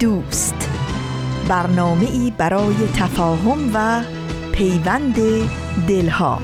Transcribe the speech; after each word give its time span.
دوست. 0.00 0.70
برنامه 1.48 2.10
ای 2.10 2.32
برای 2.38 2.74
تفاهم 2.96 3.70
و 3.74 4.02
پیوند 4.52 5.16
دلها. 5.88 6.38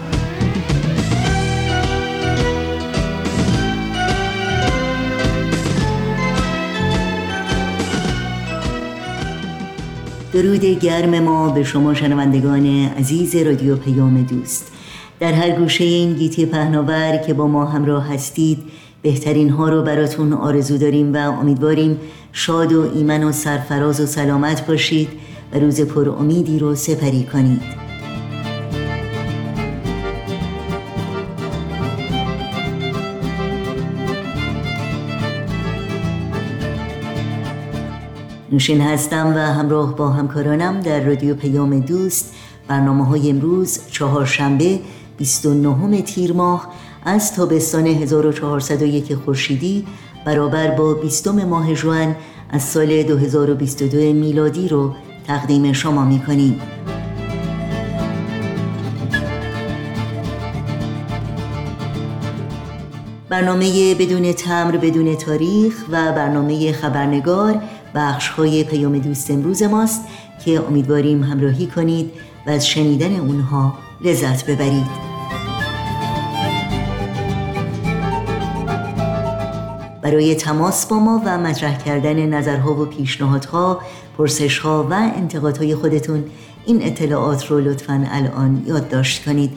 درود 10.32 10.64
گرم 10.64 11.18
ما 11.18 11.48
به 11.48 11.64
شما 11.64 11.94
شنوندگان 11.94 12.66
عزیز 12.86 13.36
رادیو 13.36 13.76
پیام 13.76 14.22
دوست. 14.22 14.72
در 15.20 15.32
هر 15.32 15.50
گوشه 15.50 15.84
این 15.84 16.14
گیتی 16.14 16.46
پهناور 16.46 17.16
که 17.16 17.34
با 17.34 17.46
ما 17.46 17.64
همراه 17.64 18.14
هستید 18.14 18.58
بهترین 19.02 19.50
ها 19.50 19.68
رو 19.68 19.82
براتون 19.82 20.32
آرزو 20.32 20.78
داریم 20.78 21.14
و 21.14 21.16
امیدواریم 21.16 22.00
شاد 22.36 22.72
و 22.72 22.90
ایمن 22.94 23.24
و 23.24 23.32
سرفراز 23.32 24.00
و 24.00 24.06
سلامت 24.06 24.66
باشید 24.66 25.08
و 25.52 25.58
روز 25.58 25.80
پر 25.80 26.08
امیدی 26.08 26.58
رو 26.58 26.74
سپری 26.74 27.24
کنید. 27.24 27.62
نوشین 38.52 38.80
هستم 38.80 39.32
و 39.36 39.38
همراه 39.38 39.96
با 39.96 40.10
همکارانم 40.10 40.80
در 40.80 41.00
رادیو 41.00 41.34
پیام 41.34 41.80
دوست. 41.80 42.34
برنامه 42.68 43.06
های 43.06 43.30
امروز 43.30 43.80
چهارشنبه 43.90 44.80
29 45.18 46.02
تیر 46.02 46.32
ماه 46.32 46.72
از 47.04 47.34
تابستان 47.34 47.86
1401 47.86 49.14
خورشیدی 49.14 49.86
برابر 50.24 50.70
با 50.70 50.94
بیستم 50.94 51.44
ماه 51.44 51.74
جوان 51.74 52.16
از 52.50 52.62
سال 52.62 53.02
2022 53.02 53.98
میلادی 53.98 54.68
رو 54.68 54.94
تقدیم 55.26 55.72
شما 55.72 56.04
می 56.04 56.20
کنیم. 56.20 56.60
برنامه 63.28 63.94
بدون 63.94 64.32
تمر 64.32 64.76
بدون 64.76 65.16
تاریخ 65.16 65.84
و 65.90 66.12
برنامه 66.12 66.72
خبرنگار 66.72 67.62
بخش 67.94 68.28
های 68.28 68.64
پیام 68.64 68.98
دوست 68.98 69.30
امروز 69.30 69.62
ماست 69.62 70.04
که 70.44 70.60
امیدواریم 70.68 71.22
همراهی 71.22 71.66
کنید 71.66 72.10
و 72.46 72.50
از 72.50 72.68
شنیدن 72.68 73.20
اونها 73.20 73.74
لذت 74.04 74.46
ببرید 74.46 75.13
برای 80.14 80.34
تماس 80.34 80.86
با 80.86 80.98
ما 80.98 81.22
و 81.26 81.38
مطرح 81.38 81.78
کردن 81.78 82.26
نظرها 82.26 82.82
و 82.82 82.84
پیشنهادها، 82.84 83.80
پرسشها 84.18 84.86
و 84.90 84.92
انتقادهای 84.92 85.74
خودتون 85.74 86.24
این 86.66 86.82
اطلاعات 86.82 87.46
رو 87.46 87.60
لطفا 87.60 88.06
الان 88.10 88.62
یادداشت 88.66 89.24
کنید. 89.24 89.50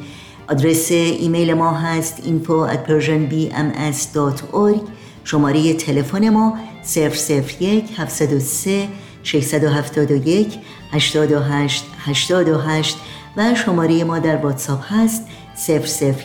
آدرس 0.50 0.92
ایمیل 0.92 1.54
ما 1.54 1.72
هست 1.72 2.18
info 2.18 2.70
at 2.74 2.90
persianbms.org 2.90 4.80
شماره 5.24 5.74
تلفن 5.74 6.30
ما 6.30 6.58
001 6.96 8.00
703 8.00 8.88
671 9.24 10.60
828 10.92 11.86
828 12.06 12.98
و 13.38 13.56
شماره 13.56 14.04
ما 14.04 14.20
در 14.20 14.38
واتساپ 14.38 14.84
هست 14.94 15.28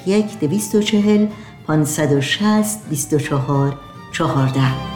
001 0.07 0.39
240 0.41 1.27
560 1.67 2.89
24 2.91 3.92
چهارده. 4.13 4.93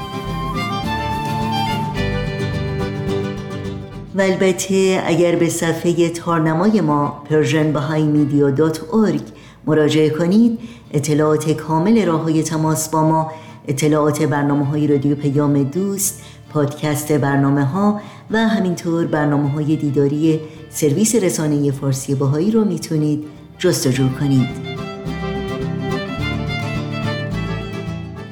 و 4.14 4.20
البته 4.20 5.02
اگر 5.06 5.36
به 5.36 5.48
صفحه 5.48 6.08
تارنمای 6.08 6.80
ما 6.80 7.22
persianbahaimedia.org 7.30 9.20
مراجعه 9.66 10.10
کنید 10.10 10.58
اطلاعات 10.92 11.50
کامل 11.50 12.06
راه 12.06 12.22
های 12.22 12.42
تماس 12.42 12.88
با 12.88 13.02
ما 13.02 13.32
اطلاعات 13.68 14.22
برنامه 14.22 14.64
های 14.64 14.86
رادیو 14.86 15.16
پیام 15.16 15.62
دوست 15.62 16.22
پادکست 16.50 17.12
برنامه 17.12 17.64
ها 17.64 18.00
و 18.30 18.38
همینطور 18.38 19.06
برنامه 19.06 19.50
های 19.50 19.76
دیداری 19.76 20.40
سرویس 20.70 21.14
رسانه 21.14 21.70
فارسی 21.70 22.14
باهایی 22.14 22.50
رو 22.50 22.64
می‌تونید 22.64 23.24
جستجو 23.58 24.08
کنید. 24.20 24.75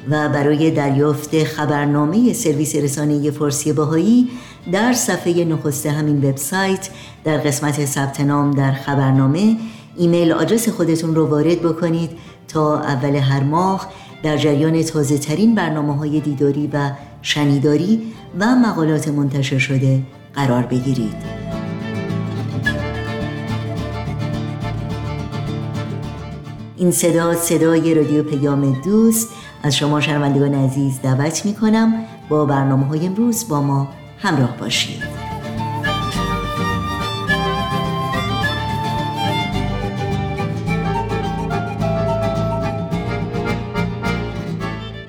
و 0.09 0.29
برای 0.29 0.71
دریافت 0.71 1.43
خبرنامه 1.43 2.33
سرویس 2.33 2.75
رسانه 2.75 3.31
فارسی 3.31 3.73
باهایی 3.73 4.29
در 4.71 4.93
صفحه 4.93 5.45
نخست 5.45 5.85
همین 5.85 6.17
وبسایت 6.17 6.89
در 7.23 7.37
قسمت 7.37 7.85
ثبت 7.85 8.21
نام 8.21 8.51
در 8.51 8.71
خبرنامه 8.71 9.57
ایمیل 9.97 10.31
آدرس 10.31 10.69
خودتون 10.69 11.15
رو 11.15 11.27
وارد 11.27 11.61
بکنید 11.61 12.09
تا 12.47 12.79
اول 12.79 13.15
هر 13.15 13.43
ماه 13.43 13.87
در 14.23 14.37
جریان 14.37 14.83
تازه 14.83 15.17
ترین 15.17 15.55
برنامه 15.55 15.97
های 15.97 16.19
دیداری 16.19 16.69
و 16.73 16.91
شنیداری 17.21 18.01
و 18.39 18.45
مقالات 18.55 19.07
منتشر 19.07 19.57
شده 19.57 20.01
قرار 20.33 20.63
بگیرید. 20.63 21.45
این 26.77 26.91
صدا 26.91 27.35
صدای 27.35 27.93
رادیو 27.93 28.23
پیام 28.23 28.81
دوست 28.81 29.29
از 29.65 29.75
شما 29.75 30.01
شنوندگان 30.01 30.53
عزیز 30.53 31.01
دعوت 31.01 31.45
می 31.45 31.53
کنم 31.53 31.93
با 32.29 32.45
برنامه 32.45 32.85
های 32.85 33.05
امروز 33.05 33.47
با 33.47 33.61
ما 33.61 33.87
همراه 34.17 34.57
باشید. 34.57 35.03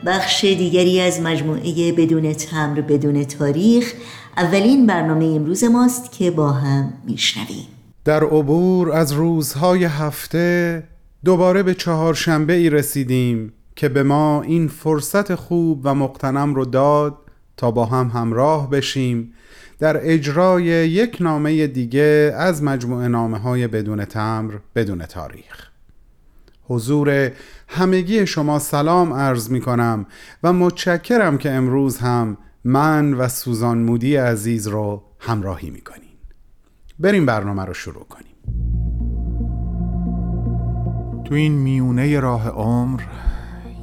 بخش 0.06 0.44
دیگری 0.44 1.00
از 1.00 1.20
مجموعه 1.20 1.92
بدون 1.92 2.32
تمر 2.32 2.80
بدون 2.80 3.24
تاریخ 3.24 3.92
اولین 4.36 4.86
برنامه 4.86 5.24
امروز 5.24 5.64
ماست 5.64 6.12
که 6.12 6.30
با 6.30 6.52
هم 6.52 6.92
میشنویم. 7.06 7.66
در 8.04 8.24
عبور 8.24 8.92
از 8.92 9.12
روزهای 9.12 9.84
هفته 9.84 10.82
دوباره 11.24 11.62
به 11.62 11.74
چهارشنبه 11.74 12.52
ای 12.52 12.70
رسیدیم. 12.70 13.52
که 13.76 13.88
به 13.88 14.02
ما 14.02 14.42
این 14.42 14.68
فرصت 14.68 15.34
خوب 15.34 15.80
و 15.84 15.94
مقتنم 15.94 16.54
رو 16.54 16.64
داد 16.64 17.18
تا 17.56 17.70
با 17.70 17.84
هم 17.84 18.08
همراه 18.08 18.70
بشیم 18.70 19.32
در 19.78 20.12
اجرای 20.12 20.64
یک 20.64 21.16
نامه 21.20 21.66
دیگه 21.66 22.34
از 22.36 22.62
مجموعه 22.62 23.08
نامه 23.08 23.38
های 23.38 23.66
بدون 23.66 24.04
تمر 24.04 24.54
بدون 24.74 25.06
تاریخ. 25.06 25.68
حضور 26.62 27.32
همگی 27.68 28.26
شما 28.26 28.58
سلام 28.58 29.12
عرض 29.12 29.50
می 29.50 29.60
کنم 29.60 30.06
و 30.42 30.52
متشکرم 30.52 31.38
که 31.38 31.50
امروز 31.50 31.98
هم 31.98 32.36
من 32.64 33.14
و 33.14 33.28
سوزان 33.28 33.78
مودی 33.78 34.16
عزیز 34.16 34.68
رو 34.68 35.02
همراهی 35.18 35.70
می 35.70 35.80
کنیم 35.80 36.18
بریم 36.98 37.26
برنامه 37.26 37.64
رو 37.64 37.74
شروع 37.74 38.04
کنیم. 38.04 38.26
تو 41.24 41.34
این 41.34 41.52
میونه 41.52 42.20
راه 42.20 42.48
عمر 42.48 43.00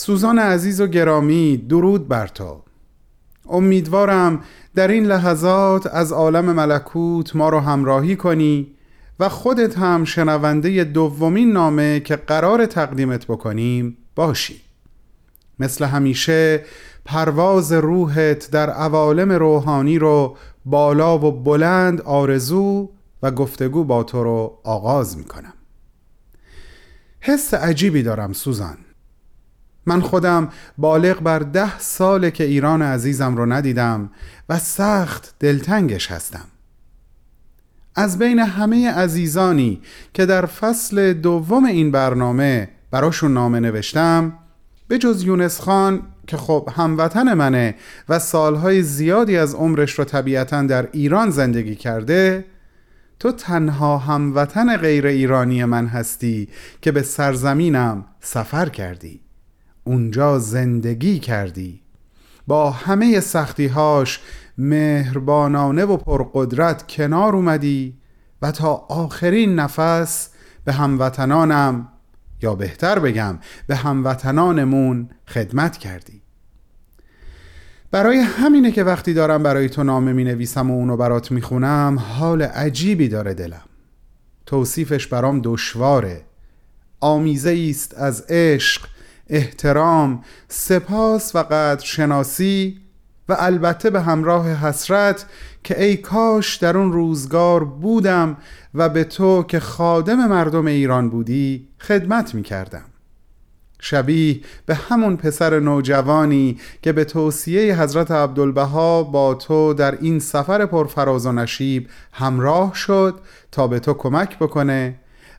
سوزان 0.00 0.38
عزیز 0.38 0.80
و 0.80 0.86
گرامی 0.86 1.56
درود 1.56 2.08
بر 2.08 2.26
تو. 2.26 2.62
امیدوارم 3.48 4.42
در 4.74 4.88
این 4.88 5.06
لحظات 5.06 5.86
از 5.86 6.12
عالم 6.12 6.44
ملکوت 6.44 7.36
ما 7.36 7.48
رو 7.48 7.60
همراهی 7.60 8.16
کنی 8.16 8.74
و 9.20 9.28
خودت 9.28 9.78
هم 9.78 10.04
شنونده 10.04 10.84
دومین 10.84 11.52
نامه 11.52 12.00
که 12.00 12.16
قرار 12.16 12.66
تقدیمت 12.66 13.26
بکنیم 13.26 13.96
باشی. 14.14 14.60
مثل 15.58 15.84
همیشه 15.84 16.64
پرواز 17.04 17.72
روحت 17.72 18.50
در 18.50 18.70
عوالم 18.70 19.32
روحانی 19.32 19.98
رو 19.98 20.36
بالا 20.64 21.18
و 21.18 21.32
بلند 21.32 22.00
آرزو 22.00 22.90
و 23.22 23.30
گفتگو 23.30 23.84
با 23.84 24.02
تو 24.02 24.24
رو 24.24 24.60
آغاز 24.64 25.18
می 25.18 25.24
کنم 25.24 25.54
حس 27.20 27.54
عجیبی 27.54 28.02
دارم 28.02 28.32
سوزان. 28.32 28.78
من 29.90 30.00
خودم 30.00 30.48
بالغ 30.78 31.20
بر 31.20 31.38
ده 31.38 31.78
ساله 31.78 32.30
که 32.30 32.44
ایران 32.44 32.82
عزیزم 32.82 33.36
رو 33.36 33.46
ندیدم 33.46 34.10
و 34.48 34.58
سخت 34.58 35.34
دلتنگش 35.40 36.10
هستم. 36.10 36.44
از 37.94 38.18
بین 38.18 38.38
همه 38.38 38.90
عزیزانی 38.90 39.80
که 40.14 40.26
در 40.26 40.46
فصل 40.46 41.12
دوم 41.12 41.64
این 41.64 41.90
برنامه 41.90 42.68
براشون 42.90 43.34
نامه 43.34 43.60
نوشتم 43.60 44.32
به 44.88 44.98
جز 44.98 45.22
یونس 45.22 45.60
خان 45.60 46.02
که 46.26 46.36
خب 46.36 46.68
هموطن 46.76 47.34
منه 47.34 47.74
و 48.08 48.18
سالهای 48.18 48.82
زیادی 48.82 49.36
از 49.36 49.54
عمرش 49.54 49.98
رو 49.98 50.04
طبیعتا 50.04 50.62
در 50.62 50.88
ایران 50.92 51.30
زندگی 51.30 51.74
کرده 51.74 52.44
تو 53.18 53.32
تنها 53.32 53.98
هموطن 53.98 54.76
غیر 54.76 55.06
ایرانی 55.06 55.64
من 55.64 55.86
هستی 55.86 56.48
که 56.82 56.92
به 56.92 57.02
سرزمینم 57.02 58.04
سفر 58.20 58.68
کردی. 58.68 59.29
اونجا 59.84 60.38
زندگی 60.38 61.18
کردی. 61.18 61.82
با 62.46 62.70
همه 62.70 63.20
سختیهاش 63.20 64.20
مهربانانه 64.58 65.84
و 65.84 65.96
پرقدرت 65.96 66.86
کنار 66.88 67.36
اومدی 67.36 67.98
و 68.42 68.52
تا 68.52 68.72
آخرین 68.88 69.54
نفس 69.54 70.30
به 70.64 70.72
هموطنانم 70.72 71.88
یا 72.42 72.54
بهتر 72.54 72.98
بگم 72.98 73.38
به 73.66 73.76
هموطنانمون 73.76 75.10
خدمت 75.28 75.76
کردی. 75.76 76.22
برای 77.90 78.18
همینه 78.18 78.72
که 78.72 78.84
وقتی 78.84 79.14
دارم 79.14 79.42
برای 79.42 79.68
تو 79.68 79.84
نامه 79.84 80.12
می 80.12 80.24
نویسم 80.24 80.70
و 80.70 80.74
اونو 80.74 80.96
برات 80.96 81.30
می 81.30 81.42
خونم 81.42 81.98
حال 81.98 82.42
عجیبی 82.42 83.08
داره 83.08 83.34
دلم. 83.34 83.64
توصیفش 84.46 85.06
برام 85.06 85.40
دشواره. 85.44 86.24
آمیزه 87.00 87.66
است 87.70 87.94
از 87.94 88.24
عشق 88.28 88.86
احترام 89.30 90.24
سپاس 90.48 91.36
و 91.36 91.38
قدر 91.38 91.84
شناسی 91.84 92.80
و 93.28 93.36
البته 93.38 93.90
به 93.90 94.00
همراه 94.00 94.48
حسرت 94.48 95.26
که 95.64 95.82
ای 95.82 95.96
کاش 95.96 96.56
در 96.56 96.76
اون 96.76 96.92
روزگار 96.92 97.64
بودم 97.64 98.36
و 98.74 98.88
به 98.88 99.04
تو 99.04 99.42
که 99.42 99.60
خادم 99.60 100.28
مردم 100.28 100.66
ایران 100.66 101.10
بودی 101.10 101.68
خدمت 101.78 102.34
می 102.34 102.42
کردم 102.42 102.84
شبیه 103.80 104.40
به 104.66 104.74
همون 104.74 105.16
پسر 105.16 105.60
نوجوانی 105.60 106.58
که 106.82 106.92
به 106.92 107.04
توصیه 107.04 107.82
حضرت 107.82 108.10
عبدالبها 108.10 109.02
با 109.02 109.34
تو 109.34 109.74
در 109.74 109.98
این 110.00 110.18
سفر 110.18 110.66
پرفراز 110.66 111.26
و 111.26 111.32
نشیب 111.32 111.88
همراه 112.12 112.74
شد 112.74 113.20
تا 113.52 113.66
به 113.66 113.78
تو 113.80 113.94
کمک 113.94 114.38
بکنه 114.38 114.94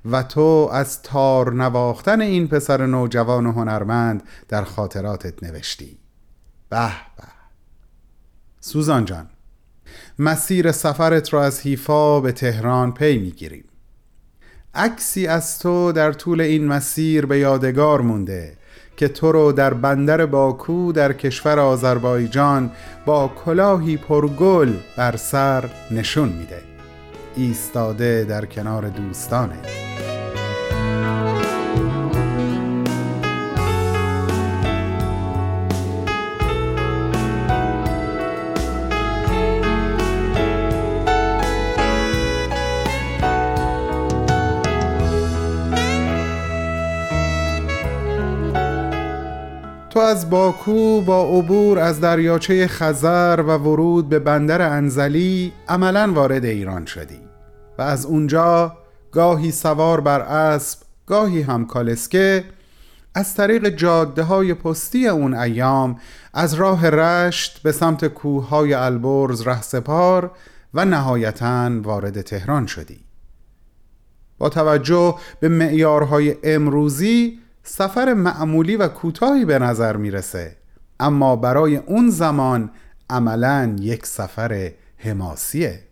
و 0.06 0.24
تو 0.24 0.70
از 0.74 1.02
تار 1.02 1.54
نواختن 1.54 2.22
این 2.22 2.48
پسر 2.48 2.86
نوجوان 2.86 3.46
و 3.46 3.52
هنرمند 3.52 4.24
در 4.48 4.64
خاطراتت 4.64 5.44
نوشتی. 5.44 5.98
به 6.70 6.88
به. 7.18 7.24
سوزان 8.60 9.06
جان 9.06 9.30
مسیر 10.20 10.72
سفرت 10.72 11.34
را 11.34 11.44
از 11.44 11.62
حیفا 11.62 12.20
به 12.20 12.32
تهران 12.32 12.94
پی 12.94 13.18
می‌گیریم. 13.18 13.66
عکسی 14.74 15.28
از 15.28 15.60
تو 15.60 15.92
در 15.92 16.14
طول 16.14 16.42
این 16.42 16.68
مسیر 16.68 17.26
به 17.26 17.40
یادگار 17.40 18.02
مونده 18.02 18.58
که 18.98 19.08
تو 19.08 19.32
رو 19.32 19.52
در 19.52 19.74
بندر 19.74 20.26
باکو 20.26 20.92
در 20.92 21.14
کشور 21.14 21.60
آذربایجان 21.60 22.72
با 23.06 23.28
کلاهی 23.28 23.98
پرگل 23.98 24.74
بر 24.98 25.16
سر 25.16 25.70
نشون 25.92 26.30
میده. 26.30 26.62
ایستاده 27.36 28.24
در 28.24 28.46
کنار 28.46 28.90
دوستانه 28.90 29.91
از 50.02 50.30
باکو 50.30 51.02
با 51.02 51.24
عبور 51.24 51.80
از 51.80 52.00
دریاچه 52.02 52.68
خزر 52.68 53.44
و 53.48 53.58
ورود 53.58 54.10
به 54.10 54.20
بندر 54.20 54.62
انزلی 54.62 55.54
عملا 55.68 56.12
وارد 56.14 56.46
ایران 56.46 56.86
شدی 56.86 57.20
و 57.78 57.82
از 57.82 58.06
اونجا 58.06 58.78
گاهی 59.12 59.52
سوار 59.52 60.02
بر 60.02 60.20
اسب 60.22 60.80
گاهی 61.06 61.42
هم 61.42 61.66
کالسکه 61.66 62.44
از 63.16 63.36
طریق 63.36 63.70
جاده 63.70 64.24
های 64.24 64.54
پستی 64.54 65.08
اون 65.08 65.34
ایام 65.34 66.00
از 66.34 66.54
راه 66.54 66.90
رشت 66.90 67.64
به 67.64 67.72
سمت 67.72 68.08
کوههای 68.08 68.74
البرز 68.74 69.42
رهسپار 69.42 70.32
و 70.74 70.86
نهایتا 70.86 71.70
وارد 71.84 72.22
تهران 72.22 72.66
شدی. 72.66 73.00
با 74.38 74.50
توجه 74.50 75.16
به 75.40 75.50
معیارهای 75.50 76.36
امروزی 76.44 77.40
سفر 77.64 78.14
معمولی 78.14 78.76
و 78.76 78.88
کوتاهی 78.88 79.46
به 79.46 79.60
نظر 79.60 79.98
می‌رسه. 79.98 80.58
اما 81.00 81.36
برای 81.36 81.76
اون 81.76 82.10
زمان 82.10 82.72
عملا 83.10 83.76
یک 83.80 84.06
سفر 84.06 84.72
حماسیه. 84.98 85.84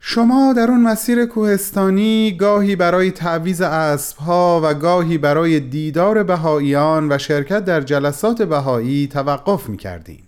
شما 0.00 0.52
در 0.52 0.70
اون 0.70 0.80
مسیر 0.80 1.26
کوهستانی 1.26 2.36
گاهی 2.36 2.76
برای 2.76 3.10
تعویز 3.10 3.60
اسبها 3.60 4.60
و 4.64 4.74
گاهی 4.74 5.18
برای 5.18 5.60
دیدار 5.60 6.22
بهاییان 6.22 7.12
و 7.12 7.18
شرکت 7.18 7.64
در 7.64 7.80
جلسات 7.80 8.42
بهایی 8.42 9.06
توقف 9.06 9.68
می‌کردین. 9.68 10.22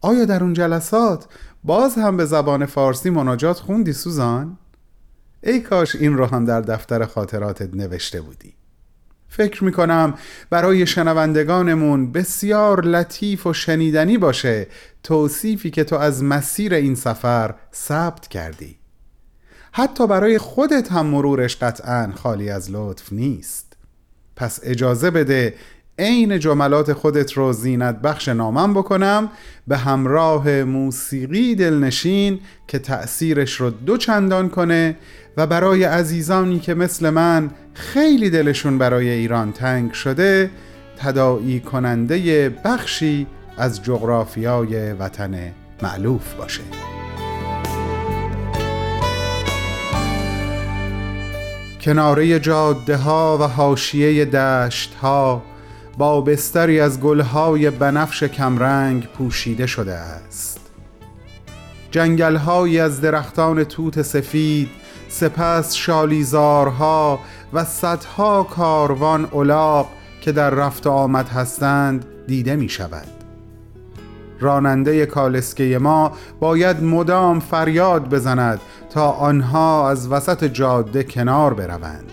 آیا 0.00 0.24
در 0.24 0.42
اون 0.42 0.52
جلسات 0.52 1.26
باز 1.64 1.94
هم 1.94 2.16
به 2.16 2.24
زبان 2.24 2.66
فارسی 2.66 3.10
مناجات 3.10 3.56
خوندی 3.56 3.92
سوزان؟ 3.92 4.58
ای 5.42 5.60
کاش 5.60 5.96
این 5.96 6.16
رو 6.16 6.26
هم 6.26 6.44
در 6.44 6.60
دفتر 6.60 7.04
خاطراتت 7.04 7.74
نوشته 7.74 8.20
بودی. 8.20 8.54
فکر 9.28 9.64
می 9.64 9.72
کنم 9.72 10.14
برای 10.50 10.86
شنوندگانمون 10.86 12.12
بسیار 12.12 12.84
لطیف 12.84 13.46
و 13.46 13.52
شنیدنی 13.52 14.18
باشه 14.18 14.66
توصیفی 15.02 15.70
که 15.70 15.84
تو 15.84 15.96
از 15.96 16.24
مسیر 16.24 16.74
این 16.74 16.94
سفر 16.94 17.54
ثبت 17.74 18.28
کردی. 18.28 18.78
حتی 19.72 20.06
برای 20.06 20.38
خودت 20.38 20.92
هم 20.92 21.06
مرورش 21.06 21.56
قطعا 21.56 22.12
خالی 22.14 22.50
از 22.50 22.70
لطف 22.70 23.12
نیست. 23.12 23.76
پس 24.36 24.60
اجازه 24.62 25.10
بده 25.10 25.54
عین 25.98 26.38
جملات 26.38 26.92
خودت 26.92 27.32
رو 27.32 27.52
زینت 27.52 28.00
بخش 28.00 28.28
نامم 28.28 28.74
بکنم 28.74 29.30
به 29.66 29.76
همراه 29.76 30.64
موسیقی 30.64 31.54
دلنشین 31.54 32.40
که 32.68 32.78
تأثیرش 32.78 33.52
رو 33.52 33.70
دو 33.70 33.96
چندان 33.96 34.48
کنه 34.48 34.96
و 35.36 35.46
برای 35.46 35.84
عزیزانی 35.84 36.58
که 36.58 36.74
مثل 36.74 37.10
من 37.10 37.50
خیلی 37.74 38.30
دلشون 38.30 38.78
برای 38.78 39.08
ایران 39.08 39.52
تنگ 39.52 39.92
شده 39.92 40.50
تداعی 40.98 41.60
کننده 41.60 42.48
بخشی 42.64 43.26
از 43.58 43.82
جغرافیای 43.82 44.92
وطن 44.92 45.52
معلوف 45.82 46.34
باشه. 46.34 46.62
کناره 51.80 52.40
جاده 52.40 52.96
ها 52.96 53.38
و 53.40 53.42
حاشیه 53.42 54.24
دشت 54.24 54.94
ها 54.94 55.42
با 55.98 56.20
بستری 56.20 56.80
از 56.80 57.00
گلهای 57.00 57.70
بنفش 57.70 58.22
کمرنگ 58.22 59.06
پوشیده 59.06 59.66
شده 59.66 59.94
است. 59.94 60.60
جنگلهایی 61.90 62.80
از 62.80 63.00
درختان 63.00 63.64
توت 63.64 64.02
سفید 64.02 64.68
سپس 65.08 65.74
شالیزارها 65.74 67.20
و 67.52 67.64
صدها 67.64 68.42
کاروان 68.42 69.28
الاغ 69.34 69.86
که 70.20 70.32
در 70.32 70.50
رفت 70.50 70.86
آمد 70.86 71.28
هستند 71.28 72.04
دیده 72.26 72.56
می 72.56 72.68
شود 72.68 73.06
راننده 74.40 75.06
کالسکه 75.06 75.78
ما 75.78 76.12
باید 76.40 76.82
مدام 76.82 77.40
فریاد 77.40 78.08
بزند 78.08 78.60
تا 78.90 79.10
آنها 79.10 79.90
از 79.90 80.08
وسط 80.08 80.44
جاده 80.44 81.02
کنار 81.04 81.54
بروند. 81.54 82.10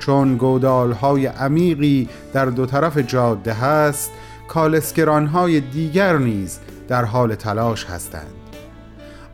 چون 0.00 0.36
گودال 0.36 0.92
های 0.92 1.26
عمیقی 1.26 2.08
در 2.32 2.46
دو 2.46 2.66
طرف 2.66 2.98
جاده 2.98 3.52
هست 3.52 4.10
کالسکران 4.48 5.26
های 5.26 5.60
دیگر 5.60 6.18
نیز 6.18 6.58
در 6.88 7.04
حال 7.04 7.34
تلاش 7.34 7.84
هستند. 7.84 8.32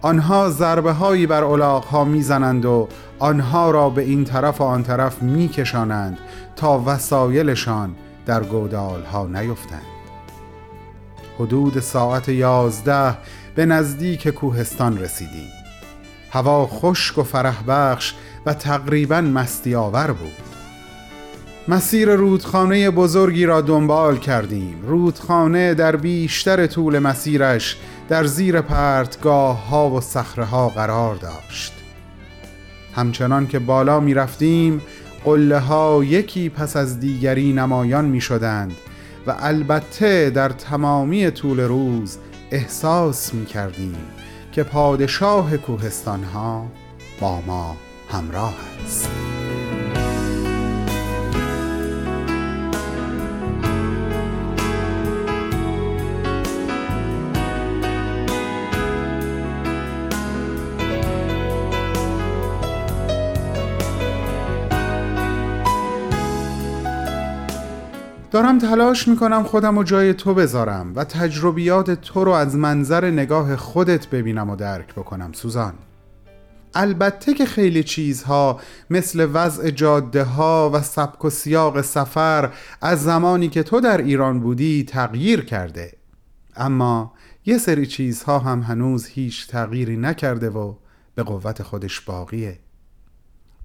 آنها 0.03 0.51
ضربه 0.51 0.93
هایی 0.93 1.27
بر 1.27 1.45
الاغ 1.45 1.85
ها 1.85 2.05
می‌زنند 2.05 2.65
و 2.65 2.89
آنها 3.19 3.71
را 3.71 3.91
به 3.91 4.03
این 4.03 4.25
طرف 4.25 4.61
و 4.61 4.65
آن 4.65 4.83
طرف 4.83 5.23
میکشانند 5.23 6.19
تا 6.57 6.83
وسایلشان 6.87 7.95
در 8.27 8.43
گودال 8.43 9.03
ها 9.03 9.27
نیفتند. 9.27 9.83
حدود 11.39 11.81
ساعت 11.81 12.29
یازده 12.29 13.17
به 13.55 13.67
نزدیک 13.67 14.29
کوهستان 14.29 14.99
رسیدیم. 14.99 15.49
هوا 16.31 16.67
خشک 16.67 17.19
و 17.19 17.23
فرح 17.23 17.63
بخش 17.69 18.15
و 18.47 18.55
تقریبا 18.55 19.21
مستی 19.21 19.75
آور 19.75 20.13
بود. 20.13 20.56
مسیر 21.69 22.15
رودخانه 22.15 22.91
بزرگی 22.91 23.47
را 23.47 23.61
دنبال 23.61 24.19
کردیم. 24.19 24.83
رودخانه 24.87 25.75
در 25.75 25.97
بیشتر 25.97 26.67
طول 26.67 26.99
مسیرش 26.99 27.77
در 28.09 28.25
زیر 28.25 28.61
پرتگاه 28.61 29.69
ها 29.69 29.91
و 29.91 30.01
صخره 30.01 30.45
ها 30.45 30.69
قرار 30.69 31.15
داشت. 31.15 31.73
همچنان 32.95 33.47
که 33.47 33.59
بالا 33.59 34.01
می 34.01 34.15
رفتیم 34.15 34.83
قله 35.25 35.59
ها 35.59 36.05
یکی 36.05 36.49
پس 36.49 36.77
از 36.77 37.01
دیگری 37.01 37.53
نمایان 37.53 38.05
می 38.05 38.21
شدند 38.21 38.73
و 39.27 39.35
البته 39.39 40.31
در 40.31 40.49
تمامی 40.49 41.31
طول 41.31 41.61
روز 41.61 42.19
احساس 42.51 43.35
می 43.35 43.47
کردیم 43.47 43.97
که 44.53 44.63
پادشاه 44.63 45.57
کوهستان 45.57 46.25
ها 46.25 46.67
با 47.21 47.41
ما 47.41 47.77
همراه 48.11 48.55
است. 48.85 49.36
دارم 68.37 68.59
تلاش 68.59 69.09
می‌کنم 69.09 69.43
خودم 69.43 69.79
و 69.79 69.83
جای 69.83 70.15
تو 70.15 70.35
بذارم 70.35 70.93
و 70.97 71.05
تجربیات 71.05 71.91
تو 71.91 72.25
رو 72.25 72.31
از 72.31 72.57
منظر 72.57 73.11
نگاه 73.11 73.57
خودت 73.57 74.07
ببینم 74.07 74.51
و 74.51 74.57
درک 74.57 74.95
بکنم 74.95 75.33
سوزان. 75.33 75.75
البته 76.75 77.35
که 77.35 77.47
خیلی 77.47 77.83
چیزها 77.83 78.61
مثل 78.91 79.29
وضع 79.33 79.71
جاده 79.71 80.25
ها 80.25 80.71
و 80.75 80.83
سبک 80.83 81.25
و 81.25 81.31
سیاق 81.31 81.81
سفر 81.81 82.53
از 82.81 83.03
زمانی 83.03 83.49
که 83.49 83.63
تو 83.63 83.81
در 83.81 83.99
ایران 83.99 84.41
بودی 84.41 84.85
تغییر 84.85 85.45
کرده. 85.45 85.93
اما 86.57 87.13
یه 87.47 87.59
سری 87.59 87.87
چیزها 87.87 88.39
هم 88.39 88.61
هنوز 88.61 89.07
هیچ 89.07 89.49
تغییری 89.49 89.97
نکرده 89.97 90.51
و 90.51 90.75
به 91.15 91.23
قوت 91.23 91.63
خودش 91.63 92.01
باقیه. 92.01 92.59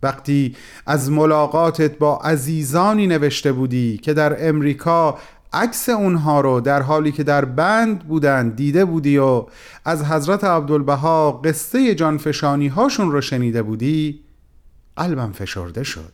وقتی 0.03 0.55
از 0.85 1.11
ملاقاتت 1.11 1.97
با 1.97 2.17
عزیزانی 2.17 3.07
نوشته 3.07 3.51
بودی 3.51 3.97
که 3.97 4.13
در 4.13 4.49
امریکا 4.49 5.17
عکس 5.53 5.89
اونها 5.89 6.41
رو 6.41 6.61
در 6.61 6.81
حالی 6.81 7.11
که 7.11 7.23
در 7.23 7.45
بند 7.45 7.99
بودن 7.99 8.49
دیده 8.49 8.85
بودی 8.85 9.17
و 9.17 9.45
از 9.85 10.05
حضرت 10.05 10.43
عبدالبها 10.43 11.31
قصه 11.31 11.95
جانفشانی 11.95 12.67
هاشون 12.67 13.11
رو 13.11 13.21
شنیده 13.21 13.63
بودی 13.63 14.19
قلبم 14.95 15.31
فشرده 15.31 15.83
شد. 15.83 16.13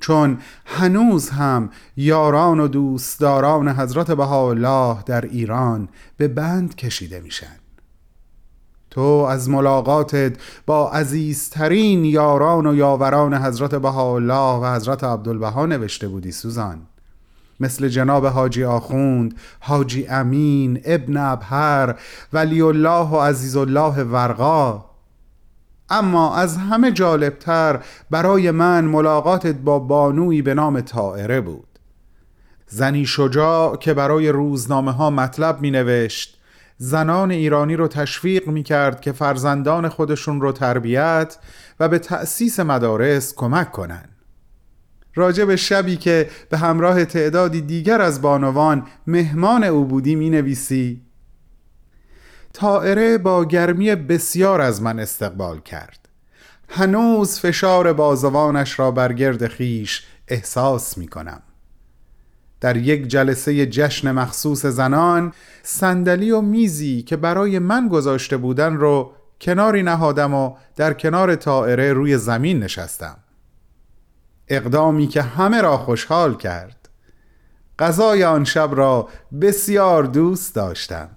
چون 0.00 0.38
هنوز 0.64 1.30
هم 1.30 1.70
یاران 1.96 2.60
و 2.60 2.68
دوستداران 2.68 3.68
حضرت 3.68 4.10
بهاءالله 4.10 5.02
در 5.06 5.24
ایران 5.24 5.88
به 6.16 6.28
بند 6.28 6.74
کشیده 6.74 7.20
میشن. 7.20 7.59
تو 8.90 9.00
از 9.02 9.48
ملاقاتت 9.48 10.36
با 10.66 10.90
عزیزترین 10.90 12.04
یاران 12.04 12.66
و 12.66 12.74
یاوران 12.74 13.34
حضرت 13.34 13.74
بهاءالله 13.74 14.60
و 14.60 14.74
حضرت 14.74 15.04
عبدالبها 15.04 15.66
نوشته 15.66 16.08
بودی 16.08 16.32
سوزان. 16.32 16.78
مثل 17.60 17.88
جناب 17.88 18.26
حاجی 18.26 18.64
آخوند، 18.64 19.34
حاجی 19.60 20.06
امین، 20.06 20.80
ابن 20.84 21.16
ابهر، 21.16 21.94
ولی 22.32 22.62
الله 22.62 23.08
و 23.08 23.16
عزیز 23.16 23.56
الله 23.56 24.04
ورقا. 24.04 24.84
اما 25.90 26.36
از 26.36 26.56
همه 26.56 26.92
جالبتر 26.92 27.80
برای 28.10 28.50
من 28.50 28.84
ملاقاتت 28.84 29.54
با 29.54 29.78
بانوی 29.78 30.42
به 30.42 30.54
نام 30.54 30.80
تائره 30.80 31.40
بود. 31.40 31.66
زنی 32.66 33.06
شجاع 33.06 33.76
که 33.76 33.94
برای 33.94 34.28
روزنامه 34.28 34.92
ها 34.92 35.10
مطلب 35.10 35.60
می 35.60 35.70
نوشت 35.70 36.39
زنان 36.82 37.30
ایرانی 37.30 37.76
رو 37.76 37.88
تشویق 37.88 38.48
می 38.48 38.62
کرد 38.62 39.00
که 39.00 39.12
فرزندان 39.12 39.88
خودشون 39.88 40.40
رو 40.40 40.52
تربیت 40.52 41.38
و 41.80 41.88
به 41.88 41.98
تأسیس 41.98 42.60
مدارس 42.60 43.34
کمک 43.34 43.72
کنند. 43.72 44.08
راجع 45.14 45.44
به 45.44 45.56
شبی 45.56 45.96
که 45.96 46.30
به 46.50 46.58
همراه 46.58 47.04
تعدادی 47.04 47.60
دیگر 47.60 48.00
از 48.00 48.22
بانوان 48.22 48.86
مهمان 49.06 49.64
او 49.64 49.84
بودی 49.84 50.14
می 50.14 50.30
نویسی 50.30 51.02
تائره 52.52 53.18
با 53.18 53.44
گرمی 53.44 53.94
بسیار 53.94 54.60
از 54.60 54.82
من 54.82 54.98
استقبال 54.98 55.60
کرد 55.60 56.08
هنوز 56.68 57.38
فشار 57.38 57.92
بازوانش 57.92 58.78
را 58.78 58.90
بر 58.90 59.12
گرد 59.12 59.46
خیش 59.46 60.06
احساس 60.28 60.98
می 60.98 61.08
کنم 61.08 61.42
در 62.60 62.76
یک 62.76 63.08
جلسه 63.08 63.66
جشن 63.66 64.10
مخصوص 64.10 64.66
زنان 64.66 65.32
صندلی 65.62 66.30
و 66.30 66.40
میزی 66.40 67.02
که 67.02 67.16
برای 67.16 67.58
من 67.58 67.88
گذاشته 67.88 68.36
بودن 68.36 68.76
رو 68.76 69.12
کناری 69.40 69.82
نهادم 69.82 70.34
و 70.34 70.56
در 70.76 70.92
کنار 70.92 71.34
تائره 71.34 71.92
روی 71.92 72.18
زمین 72.18 72.62
نشستم. 72.62 73.16
اقدامی 74.48 75.06
که 75.06 75.22
همه 75.22 75.60
را 75.60 75.78
خوشحال 75.78 76.36
کرد. 76.36 76.88
غذای 77.78 78.24
آن 78.24 78.44
شب 78.44 78.70
را 78.72 79.08
بسیار 79.40 80.04
دوست 80.04 80.54
داشتم. 80.54 81.08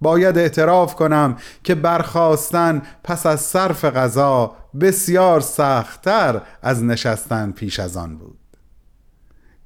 باید 0.00 0.38
اعتراف 0.38 0.94
کنم 0.94 1.36
که 1.64 1.74
برخواستن 1.74 2.82
پس 3.04 3.26
از 3.26 3.40
صرف 3.40 3.84
غذا 3.84 4.56
بسیار 4.80 5.40
سختتر 5.40 6.40
از 6.62 6.84
نشستن 6.84 7.50
پیش 7.50 7.80
از 7.80 7.96
آن 7.96 8.16
بود. 8.16 8.39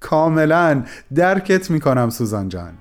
کاملا 0.04 0.82
درکت 1.14 1.70
می‌کنم 1.70 2.10
سوزان 2.10 2.48
جان. 2.48 2.72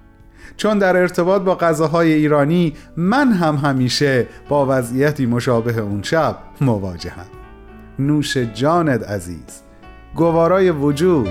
چون 0.58 0.78
در 0.78 0.98
ارتباط 0.98 1.42
با 1.42 1.56
غذاهای 1.56 2.14
ایرانی 2.14 2.74
من 2.98 3.32
هم 3.32 3.56
همیشه 3.56 4.28
با 4.50 4.66
وضعیتی 4.70 5.26
مشابه 5.26 5.78
اون 5.78 6.02
شب 6.04 6.38
مواجهم. 6.62 7.26
نوش 8.00 8.38
جانت 8.38 9.10
عزیز. 9.10 9.62
گوارای 10.16 10.70
وجود. 10.70 11.30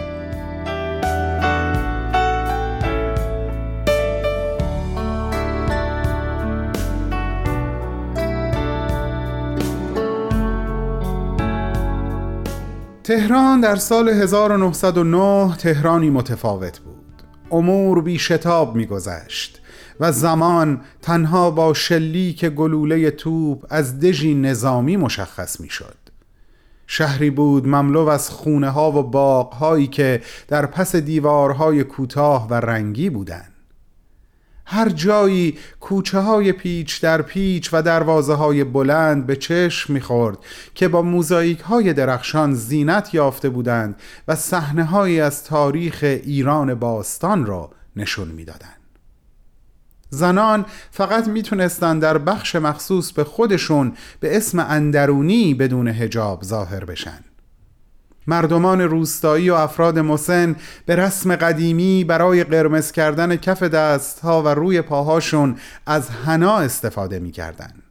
تهران 13.13 13.61
در 13.61 13.77
سال 13.77 14.09
1909 14.09 15.57
تهرانی 15.57 16.11
متفاوت 16.11 16.79
بود. 16.79 17.23
امور 17.51 18.03
بی 18.03 18.19
شتاب 18.19 18.75
می 18.75 18.87
گذشت 18.87 19.61
و 20.01 20.13
زمان 20.13 20.81
تنها 21.03 21.51
با 21.51 21.75
شلیک 21.75 22.45
گلوله 22.45 23.11
توپ 23.11 23.67
از 23.71 24.01
دژی 24.01 24.35
نظامی 24.35 24.97
مشخص 24.97 25.61
می 25.61 25.69
شد. 25.69 25.97
شهری 26.87 27.31
بود 27.31 27.69
مملو 27.69 28.09
از 28.09 28.31
خونه 28.31 28.71
ها 28.71 28.93
و 28.93 29.03
باغ 29.03 29.55
هایی 29.55 29.87
که 29.87 30.23
در 30.49 30.67
پس 30.67 30.97
دیوارهای 30.97 31.85
کوتاه 31.85 32.49
و 32.51 32.55
رنگی 32.55 33.11
بودند. 33.11 33.52
هر 34.67 34.89
جایی 34.89 35.59
کوچه 35.81 36.19
های 36.19 36.53
پیچ 36.53 37.01
در 37.01 37.23
پیچ 37.23 37.71
و 37.73 37.83
دروازه 37.83 38.35
های 38.35 38.65
بلند 38.65 39.27
به 39.27 39.37
چشم 39.37 39.93
می‌خورد 39.93 40.39
که 40.75 40.89
با 40.89 41.03
موزاییک 41.03 41.61
های 41.61 41.93
درخشان 41.93 42.55
زینت 42.55 43.15
یافته 43.15 43.49
بودند 43.49 43.97
و 44.29 44.37
صحنه 44.37 44.85
هایی 44.85 45.21
از 45.21 45.45
تاریخ 45.45 45.99
ایران 46.03 46.75
باستان 46.75 47.47
را 47.47 47.71
نشون 47.97 48.29
می‌دادند. 48.29 48.83
زنان 50.11 50.67
فقط 50.91 51.29
می‌تونستند 51.29 52.03
در 52.03 52.19
بخش 52.19 52.57
مخصوص 52.57 53.13
به 53.13 53.25
خودشون 53.25 53.93
به 54.21 54.37
اسم 54.37 54.59
اندرونی 54.59 55.55
بدون 55.55 55.89
هجاب 55.89 56.43
ظاهر 56.43 56.85
بشن 56.85 57.25
مردمان 58.27 58.81
روستایی 58.81 59.51
و 59.51 59.55
افراد 59.55 59.99
مسن 59.99 60.57
به 60.87 60.97
رسم 60.97 61.37
قدیمی 61.37 62.05
برای 62.05 62.45
قرمز 62.45 62.93
کردن 62.93 63.37
کف 63.37 63.63
دستها 63.63 64.43
و 64.43 64.49
روی 64.49 64.83
پاهاشون 64.83 65.57
از 65.87 66.11
حنا 66.11 66.59
استفاده 66.59 67.19
می‌کردند. 67.19 67.83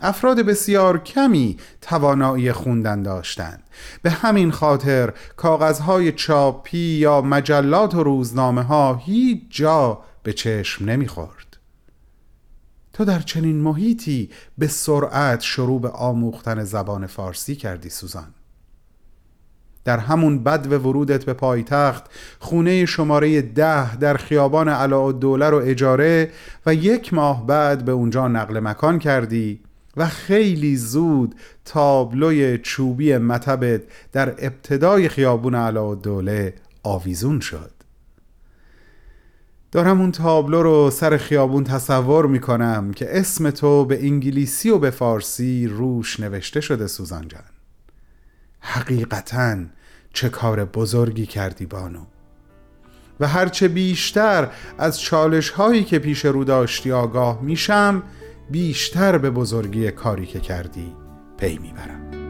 افراد 0.00 0.40
بسیار 0.40 0.98
کمی 0.98 1.56
توانایی 1.80 2.52
خوندن 2.52 3.02
داشتند. 3.02 3.62
به 4.02 4.10
همین 4.10 4.50
خاطر 4.50 5.12
کاغذهای 5.36 6.12
چاپی 6.12 6.78
یا 6.78 7.20
مجلات 7.20 7.94
و 7.94 8.02
روزنامه 8.02 8.62
ها 8.62 8.94
هیچ 8.94 9.42
جا 9.50 10.00
به 10.22 10.32
چشم 10.32 10.84
نمی‌خورد. 10.84 11.56
تو 12.92 13.04
در 13.04 13.20
چنین 13.20 13.60
محیطی 13.60 14.30
به 14.58 14.68
سرعت 14.68 15.40
شروع 15.40 15.80
به 15.80 15.88
آموختن 15.88 16.64
زبان 16.64 17.06
فارسی 17.06 17.56
کردی 17.56 17.90
سوزان. 17.90 18.34
در 19.84 19.98
همون 19.98 20.42
بد 20.42 20.72
و 20.72 20.78
ورودت 20.78 21.24
به 21.24 21.32
پایتخت 21.32 22.04
خونه 22.38 22.86
شماره 22.86 23.42
ده 23.42 23.96
در 23.96 24.16
خیابان 24.16 24.68
علاءالدوله 24.68 25.50
رو 25.50 25.58
اجاره 25.58 26.30
و 26.66 26.74
یک 26.74 27.14
ماه 27.14 27.46
بعد 27.46 27.84
به 27.84 27.92
اونجا 27.92 28.28
نقل 28.28 28.60
مکان 28.60 28.98
کردی 28.98 29.60
و 29.96 30.06
خیلی 30.06 30.76
زود 30.76 31.34
تابلوی 31.64 32.58
چوبی 32.58 33.18
مطبت 33.18 33.82
در 34.12 34.34
ابتدای 34.38 35.08
خیابون 35.08 35.54
علاءالدوله 35.54 36.54
آویزون 36.82 37.40
شد. 37.40 37.70
دارم 39.72 40.00
اون 40.00 40.12
تابلو 40.12 40.62
رو 40.62 40.90
سر 40.90 41.16
خیابون 41.16 41.64
تصور 41.64 42.26
می‌کنم 42.26 42.92
که 42.92 43.18
اسم 43.18 43.50
تو 43.50 43.84
به 43.84 44.06
انگلیسی 44.06 44.70
و 44.70 44.78
به 44.78 44.90
فارسی 44.90 45.66
روش 45.66 46.20
نوشته 46.20 46.60
شده 46.60 46.86
سوزان 46.86 47.28
جان. 47.28 47.42
حقیقتا 48.62 49.56
چه 50.12 50.28
کار 50.28 50.64
بزرگی 50.64 51.26
کردی 51.26 51.66
بانو. 51.66 52.04
و 53.20 53.26
هرچه 53.26 53.68
بیشتر 53.68 54.48
از 54.78 55.00
چالش 55.00 55.50
هایی 55.50 55.84
که 55.84 55.98
پیش 55.98 56.24
رو 56.24 56.44
داشتی 56.44 56.92
آگاه 56.92 57.42
میشم 57.42 58.02
بیشتر 58.50 59.18
به 59.18 59.30
بزرگی 59.30 59.90
کاری 59.90 60.26
که 60.26 60.40
کردی 60.40 60.92
پی 61.36 61.58
می‌برم. 61.58 62.21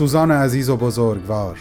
سوزان 0.00 0.30
عزیز 0.30 0.68
و 0.68 0.76
بزرگوار. 0.76 1.58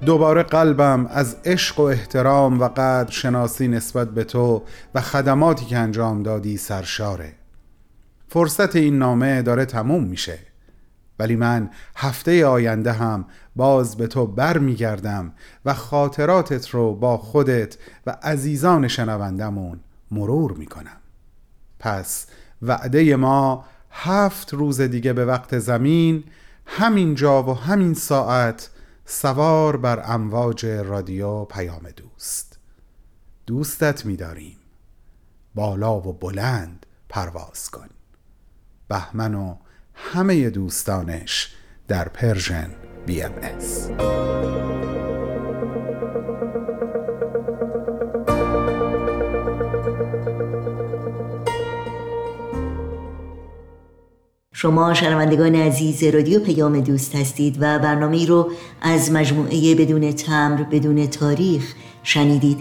دوباره 0.00 0.42
قلبم 0.42 1.06
از 1.06 1.36
عشق 1.44 1.80
و 1.80 1.82
احترام 1.82 2.60
و 2.60 2.68
قدر 2.68 3.10
شناسی 3.10 3.68
نسبت 3.68 4.10
به 4.10 4.24
تو 4.24 4.62
و 4.94 5.00
خدماتی 5.00 5.64
که 5.64 5.78
انجام 5.78 6.22
دادی 6.22 6.56
سرشاره. 6.56 7.32
فرصت 8.28 8.76
این 8.76 8.98
نامه 8.98 9.42
داره 9.42 9.64
تموم 9.64 10.04
میشه. 10.04 10.38
ولی 11.18 11.36
من 11.36 11.70
هفته 11.96 12.46
آینده 12.46 12.92
هم 12.92 13.24
باز 13.56 13.96
به 13.96 14.06
تو 14.06 14.26
بر 14.26 14.58
میگردم 14.58 15.32
و 15.64 15.74
خاطراتت 15.74 16.68
رو 16.68 16.94
با 16.94 17.16
خودت 17.16 17.76
و 18.06 18.16
عزیزان 18.22 18.88
شنوندمون 18.88 19.80
مرور 20.10 20.52
می‌کنم. 20.52 20.96
پس 21.78 22.26
وعده 22.62 23.16
ما 23.16 23.64
هفت 23.90 24.54
روز 24.54 24.80
دیگه 24.80 25.12
به 25.12 25.24
وقت 25.24 25.58
زمین 25.58 26.24
همین 26.70 27.14
جا 27.14 27.42
و 27.42 27.54
همین 27.54 27.94
ساعت 27.94 28.70
سوار 29.04 29.76
بر 29.76 30.02
امواج 30.04 30.66
رادیو 30.66 31.44
پیام 31.44 31.90
دوست. 31.96 32.58
دوستت 33.46 34.06
میداریم. 34.06 34.56
بالا 35.54 35.96
و 35.96 36.12
بلند 36.12 36.86
پرواز 37.08 37.70
کن. 37.70 37.88
بهمن 38.88 39.34
و 39.34 39.56
همه 39.94 40.50
دوستانش 40.50 41.54
در 41.88 42.08
Persian 42.08 42.70
BMS. 43.06 43.90
شما 54.60 54.94
شنوندگان 54.94 55.54
عزیز 55.54 56.04
رادیو 56.04 56.40
پیام 56.40 56.80
دوست 56.80 57.16
هستید 57.16 57.56
و 57.60 57.78
برنامه 57.78 58.26
رو 58.26 58.50
از 58.82 59.12
مجموعه 59.12 59.74
بدون 59.74 60.12
تمبر 60.12 60.62
بدون 60.62 61.06
تاریخ 61.06 61.74
شنیدید. 62.02 62.58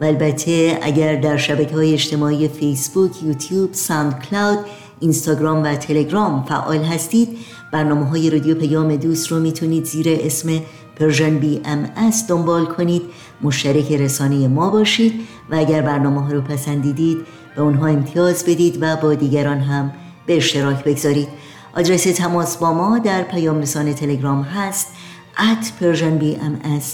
و 0.00 0.04
البته 0.04 0.78
اگر 0.82 1.20
در 1.20 1.36
شبکه 1.36 1.74
های 1.74 1.92
اجتماعی 1.92 2.48
فیسبوک، 2.48 3.22
یوتیوب، 3.22 3.72
ساند 3.72 4.22
کلاود، 4.30 4.58
اینستاگرام 5.00 5.62
و 5.62 5.74
تلگرام 5.74 6.44
فعال 6.48 6.82
هستید 6.84 7.28
برنامه 7.72 8.04
های 8.04 8.30
رادیو 8.30 8.54
پیام 8.54 8.96
دوست 8.96 9.28
رو 9.28 9.40
می‌تونید 9.40 9.84
زیر 9.84 10.06
اسم 10.08 10.60
Persian 10.96 11.38
BMS 11.38 12.26
دنبال 12.28 12.64
کنید. 12.64 13.02
مشترک 13.42 13.92
رسانه 13.92 14.48
ما 14.48 14.70
باشید 14.70 15.12
و 15.50 15.56
اگر 15.56 15.82
برنامه 15.82 16.22
ها 16.22 16.32
رو 16.32 16.40
پسندیدید 16.40 17.18
به 17.56 17.62
اونها 17.62 17.86
امتیاز 17.86 18.44
بدید 18.44 18.78
و 18.80 18.96
با 18.96 19.14
دیگران 19.14 19.58
هم 19.58 19.92
به 20.26 20.36
اشتراک 20.36 20.84
بگذارید. 20.84 21.28
آدرس 21.76 22.02
تماس 22.02 22.56
با 22.56 22.72
ما 22.72 22.98
در 22.98 23.22
پیام 23.22 23.60
رسانه 23.60 23.94
تلگرام 23.94 24.42
هست 24.42 24.94
at 25.36 25.64
Persian 25.80 26.22
BMS 26.22 26.84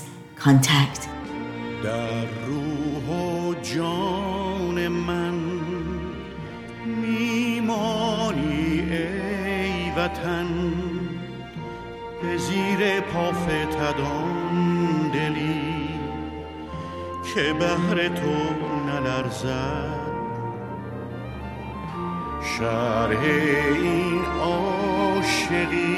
contact. 0.45 1.09
در 1.85 2.27
روح 2.47 3.07
و 3.09 3.55
جان 3.62 4.88
من 4.88 5.35
میمانی 7.03 8.81
ای 8.91 9.91
وطن 9.97 10.47
به 12.23 12.38
زیر 12.38 13.01
پافتدان 13.01 14.57
دلی 15.12 15.88
که 17.35 17.53
بهر 17.53 18.09
تو 18.09 18.37
نلرزد. 18.87 20.08
شرح 22.42 23.20
این 23.74 24.24
عاشقی 24.40 25.96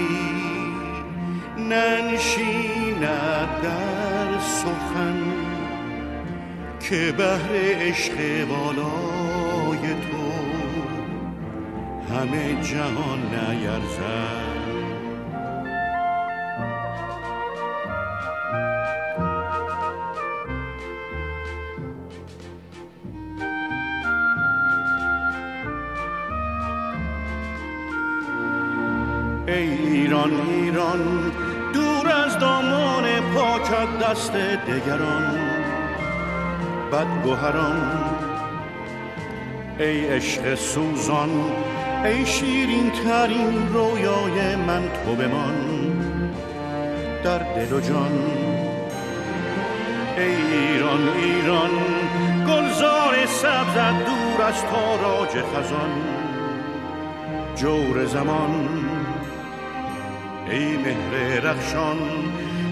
ننشیند 1.59 3.49
در 3.63 4.39
سخن 4.41 5.23
که 6.81 7.15
بهر 7.17 7.51
عشق 7.53 8.45
بالای 8.49 9.95
تو 9.95 10.31
همه 12.15 12.63
جهان 12.63 13.21
نیرزد. 13.21 14.50
دست 34.11 34.33
دگران 34.33 35.39
بدگوهران 36.93 38.15
ای 39.79 40.07
عشق 40.07 40.55
سوزان 40.55 41.31
ای 42.05 42.27
شیرین 42.27 42.91
ترین 42.91 43.69
رویای 43.69 44.57
من 44.57 44.83
تو 44.89 45.15
بمان. 45.15 45.55
در 47.25 47.39
دل 47.39 47.73
و 47.73 47.81
جان 47.81 48.19
ای 50.17 50.57
ایران 50.57 51.09
ایران 51.09 51.71
گلزار 52.49 53.27
سبزت 53.27 54.05
دور 54.05 54.43
از 54.47 54.65
تاراج 54.65 55.29
خزان. 55.29 55.91
جور 57.57 58.05
زمان 58.05 58.69
ای 60.51 60.77
مهر 60.77 61.41
رخشان. 61.41 62.30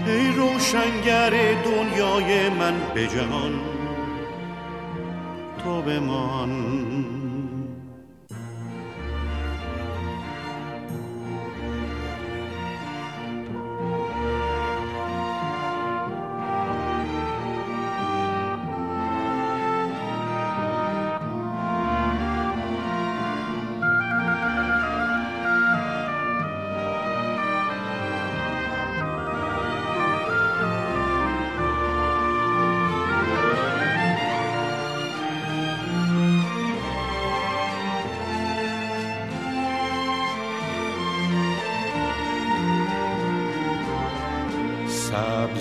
ای 0.09 0.31
روشنگر 0.31 1.29
دنیای 1.63 2.49
من 2.49 2.73
به 2.93 3.07
جهان 3.07 3.59
تو 5.63 5.81
بمان. 5.81 6.78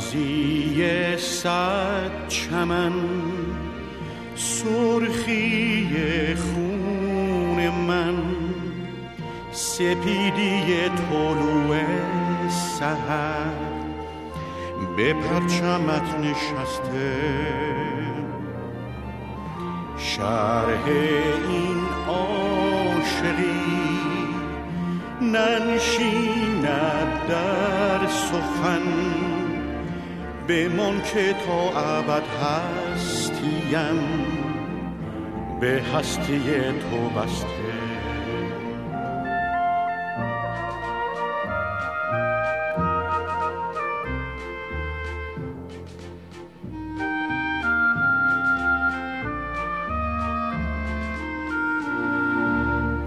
سبزی 0.09 1.17
صد 1.17 2.29
چمن 2.29 2.93
سرخی 4.37 6.35
خون 6.35 7.69
من 7.69 8.17
سپیدی 9.53 10.89
طلوع 10.89 11.77
سهر 12.49 13.53
به 14.97 15.13
پرچمت 15.13 16.19
نشسته. 16.23 17.17
شرح 19.99 20.85
این 21.49 21.81
عاشقی 22.09 23.69
ننشیند 25.23 26.65
در 27.29 28.07
سخن. 28.07 29.18
بمان 30.49 31.03
که 31.03 31.35
تا 31.47 31.81
ابد 31.81 32.23
هستیم 32.43 33.99
به 35.61 35.83
هستی 35.95 36.41
تو 36.91 37.21
بسته. 37.21 37.49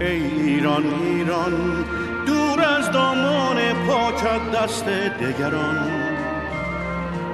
ای 0.00 0.06
ایران 0.08 0.84
ایران 1.02 1.84
دور 2.26 2.60
از 2.60 2.90
دامان 2.90 3.56
پاکت 3.86 4.50
دست 4.54 4.84
دگران. 4.88 6.01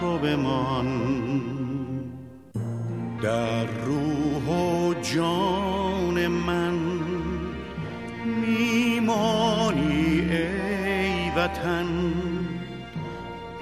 تو 0.00 0.18
بمان. 0.18 0.86
در 3.22 3.66
روح 3.66 4.44
و 4.48 4.94
جان 4.94 6.26
من 6.26 6.74
میمانی 8.40 10.20
ای 10.30 11.30
وطن 11.36 11.86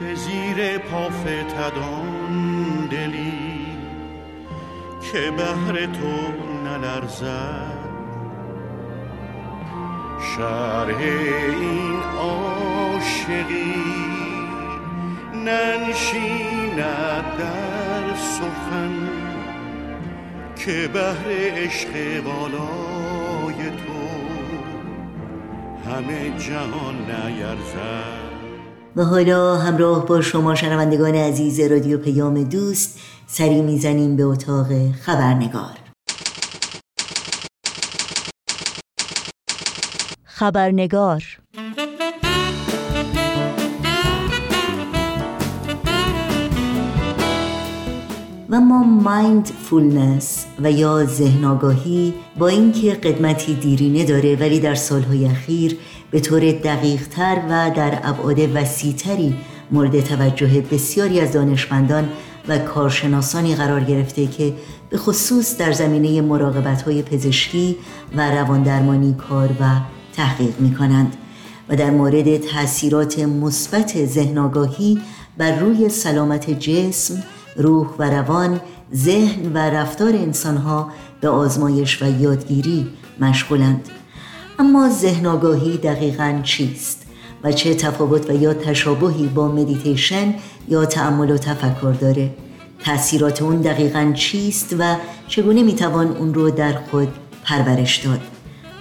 به 0.00 0.14
زیر 0.14 0.78
پا 0.78 1.08
فتدان 1.08 2.86
دلی 2.90 3.32
که 5.12 5.30
بهر 5.30 5.86
تو 5.86 6.32
نلرزد. 6.64 7.84
شرح 10.36 10.98
این 10.98 12.02
عاشقی 12.18 14.13
ننشیند 15.44 16.78
در 17.38 18.16
سخن 18.16 19.08
که 20.56 20.90
بهر 20.92 21.24
عشق 21.28 21.88
بالای 22.24 23.54
تو 23.54 24.04
همه 25.90 26.38
جهان 26.38 26.94
نیرزد. 26.96 28.24
و 28.96 29.04
حالا 29.04 29.56
همراه 29.56 30.06
با 30.06 30.20
شما 30.20 30.54
شنوندگان 30.54 31.14
عزیز 31.14 31.60
رادیو 31.60 31.98
پیام 31.98 32.44
دوست 32.44 33.00
سری 33.26 33.62
می‌زنیم 33.62 34.16
به 34.16 34.22
اتاق 34.22 34.92
خبرنگار. 34.92 35.78
خبرنگار 40.24 41.22
و 48.64 48.66
ما 48.66 48.82
مایندفولنس 48.84 50.46
و 50.62 50.70
یا 50.70 51.04
ذهن 51.04 51.44
آگاهی 51.44 52.14
با 52.38 52.48
اینکه 52.48 52.92
قدمتی 52.94 53.54
دیرینه 53.54 54.04
داره 54.04 54.36
ولی 54.36 54.60
در 54.60 54.74
سالهای 54.74 55.26
اخیر 55.26 55.76
به 56.10 56.20
طور 56.20 56.40
دقیقتر 56.52 57.36
و 57.50 57.70
در 57.76 57.98
ابعاد 58.02 58.38
وسیعتری 58.54 59.36
مورد 59.70 60.00
توجه 60.00 60.60
بسیاری 60.60 61.20
از 61.20 61.32
دانشمندان 61.32 62.08
و 62.48 62.58
کارشناسانی 62.58 63.54
قرار 63.54 63.80
گرفته 63.80 64.26
که 64.26 64.52
به 64.90 64.98
خصوص 64.98 65.56
در 65.56 65.72
زمینه 65.72 66.20
مراقبت 66.20 66.82
های 66.82 67.02
پزشکی 67.02 67.76
و 68.16 68.30
رواندرمانی 68.30 69.14
کار 69.28 69.48
و 69.60 69.64
تحقیق 70.16 70.60
می 70.60 70.74
کنند 70.74 71.16
و 71.68 71.76
در 71.76 71.90
مورد 71.90 72.36
تاثیرات 72.36 73.18
مثبت 73.18 74.04
ذهن 74.04 74.38
آگاهی 74.38 75.00
بر 75.38 75.58
روی 75.58 75.88
سلامت 75.88 76.50
جسم، 76.50 77.22
روح 77.56 77.86
و 77.98 78.10
روان، 78.10 78.60
ذهن 78.94 79.52
و 79.52 79.58
رفتار 79.58 80.12
انسانها 80.12 80.88
به 81.20 81.28
آزمایش 81.28 82.02
و 82.02 82.22
یادگیری 82.22 82.86
مشغولند. 83.20 83.88
اما 84.58 84.88
ذهن 84.88 85.26
آگاهی 85.26 85.76
دقیقا 85.76 86.40
چیست 86.42 87.06
و 87.44 87.52
چه 87.52 87.74
تفاوت 87.74 88.30
و 88.30 88.32
یا 88.32 88.54
تشابهی 88.54 89.26
با 89.26 89.48
مدیتیشن 89.48 90.34
یا 90.68 90.84
تأمل 90.84 91.30
و 91.30 91.38
تفکر 91.38 91.92
داره؟ 92.00 92.30
تأثیرات 92.84 93.42
اون 93.42 93.60
دقیقا 93.60 94.12
چیست 94.14 94.76
و 94.78 94.96
چگونه 95.28 95.62
می‌توان 95.62 96.16
اون 96.16 96.34
رو 96.34 96.50
در 96.50 96.72
خود 96.90 97.08
پرورش 97.44 97.96
داد؟ 97.96 98.20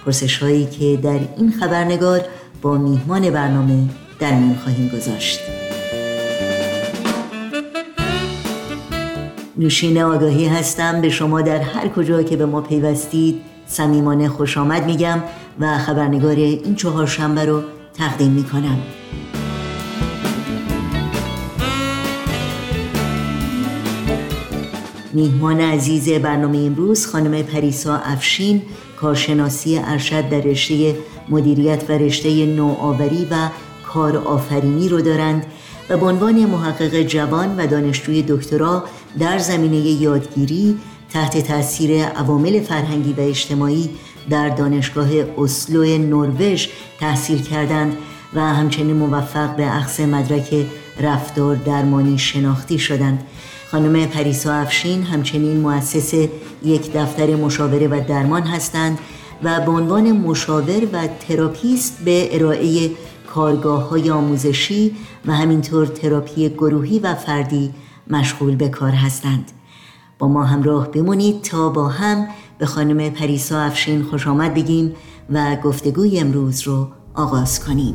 پرسش 0.04 0.38
هایی 0.38 0.66
که 0.66 0.96
در 1.02 1.20
این 1.36 1.52
خبرنگار 1.60 2.20
با 2.62 2.78
میهمان 2.78 3.30
برنامه 3.30 3.88
در 4.20 4.34
میان 4.34 4.56
خواهیم 4.56 4.88
گذاشت 4.88 5.53
نوشین 9.56 10.02
آگاهی 10.02 10.46
هستم. 10.46 11.00
به 11.00 11.10
شما 11.10 11.40
در 11.40 11.60
هر 11.60 11.88
کجا 11.88 12.22
که 12.22 12.36
به 12.36 12.46
ما 12.46 12.60
پیوستید 12.60 13.40
صمیمانه 13.66 14.28
خوش 14.28 14.58
آمد 14.58 14.84
میگم 14.84 15.22
و 15.60 15.78
خبرنگار 15.78 16.36
این 16.36 16.74
چهار 16.74 17.06
شنبه 17.06 17.44
رو 17.44 17.62
تقدیم 17.94 18.30
می‌کنم. 18.30 18.78
میهمان 25.12 25.60
عزیز 25.60 26.08
برنامه 26.08 26.58
امروز 26.58 27.06
خانم 27.06 27.42
پریسا 27.42 27.96
افشین 27.96 28.62
کارشناسی 29.00 29.78
ارشد 29.78 30.28
در 30.28 30.40
رشته 30.40 30.96
مدیریت 31.28 31.90
و 31.90 31.92
رشته 31.92 32.46
نوآوری 32.46 33.28
و 33.30 33.48
کار 33.86 34.16
آفرینی 34.16 34.88
رو 34.88 35.00
دارند. 35.00 35.46
و 35.90 35.96
به 35.96 36.06
عنوان 36.06 36.46
محقق 36.46 37.02
جوان 37.02 37.56
و 37.56 37.66
دانشجوی 37.66 38.24
دکترا 38.28 38.84
در 39.18 39.38
زمینه 39.38 39.76
یادگیری 39.76 40.78
تحت 41.10 41.38
تاثیر 41.38 42.04
عوامل 42.04 42.60
فرهنگی 42.60 43.12
و 43.12 43.20
اجتماعی 43.20 43.90
در 44.30 44.48
دانشگاه 44.48 45.08
اسلو 45.38 45.98
نروژ 45.98 46.68
تحصیل 47.00 47.42
کردند 47.42 47.96
و 48.34 48.40
همچنین 48.40 48.96
موفق 48.96 49.56
به 49.56 49.76
اخذ 49.76 50.00
مدرک 50.00 50.66
رفتار 51.00 51.56
درمانی 51.56 52.18
شناختی 52.18 52.78
شدند. 52.78 53.26
خانم 53.70 54.06
پریسا 54.06 54.54
افشین 54.54 55.02
همچنین 55.02 55.60
مؤسس 55.60 56.14
یک 56.62 56.92
دفتر 56.92 57.36
مشاوره 57.36 57.88
و 57.88 58.00
درمان 58.08 58.42
هستند 58.42 58.98
و 59.42 59.60
به 59.60 59.70
عنوان 59.70 60.12
مشاور 60.12 60.84
و 60.92 61.08
تراپیست 61.28 61.98
به 62.04 62.36
ارائه 62.36 62.90
کارگاه 63.34 63.88
های 63.88 64.10
آموزشی 64.10 64.96
و 65.26 65.32
همینطور 65.32 65.86
تراپی 65.86 66.48
گروهی 66.48 66.98
و 66.98 67.14
فردی 67.14 67.74
مشغول 68.10 68.56
به 68.56 68.68
کار 68.68 68.90
هستند. 68.90 69.52
با 70.18 70.28
ما 70.28 70.44
همراه 70.44 70.90
بمونید 70.90 71.42
تا 71.42 71.68
با 71.68 71.88
هم 71.88 72.26
به 72.58 72.66
خانم 72.66 73.10
پریسا 73.10 73.60
افشین 73.60 74.02
خوش 74.02 74.26
آمد 74.26 74.54
بگیم 74.54 74.94
و 75.30 75.56
گفتگوی 75.56 76.18
امروز 76.18 76.62
رو 76.62 76.88
آغاز 77.14 77.64
کنیم. 77.64 77.94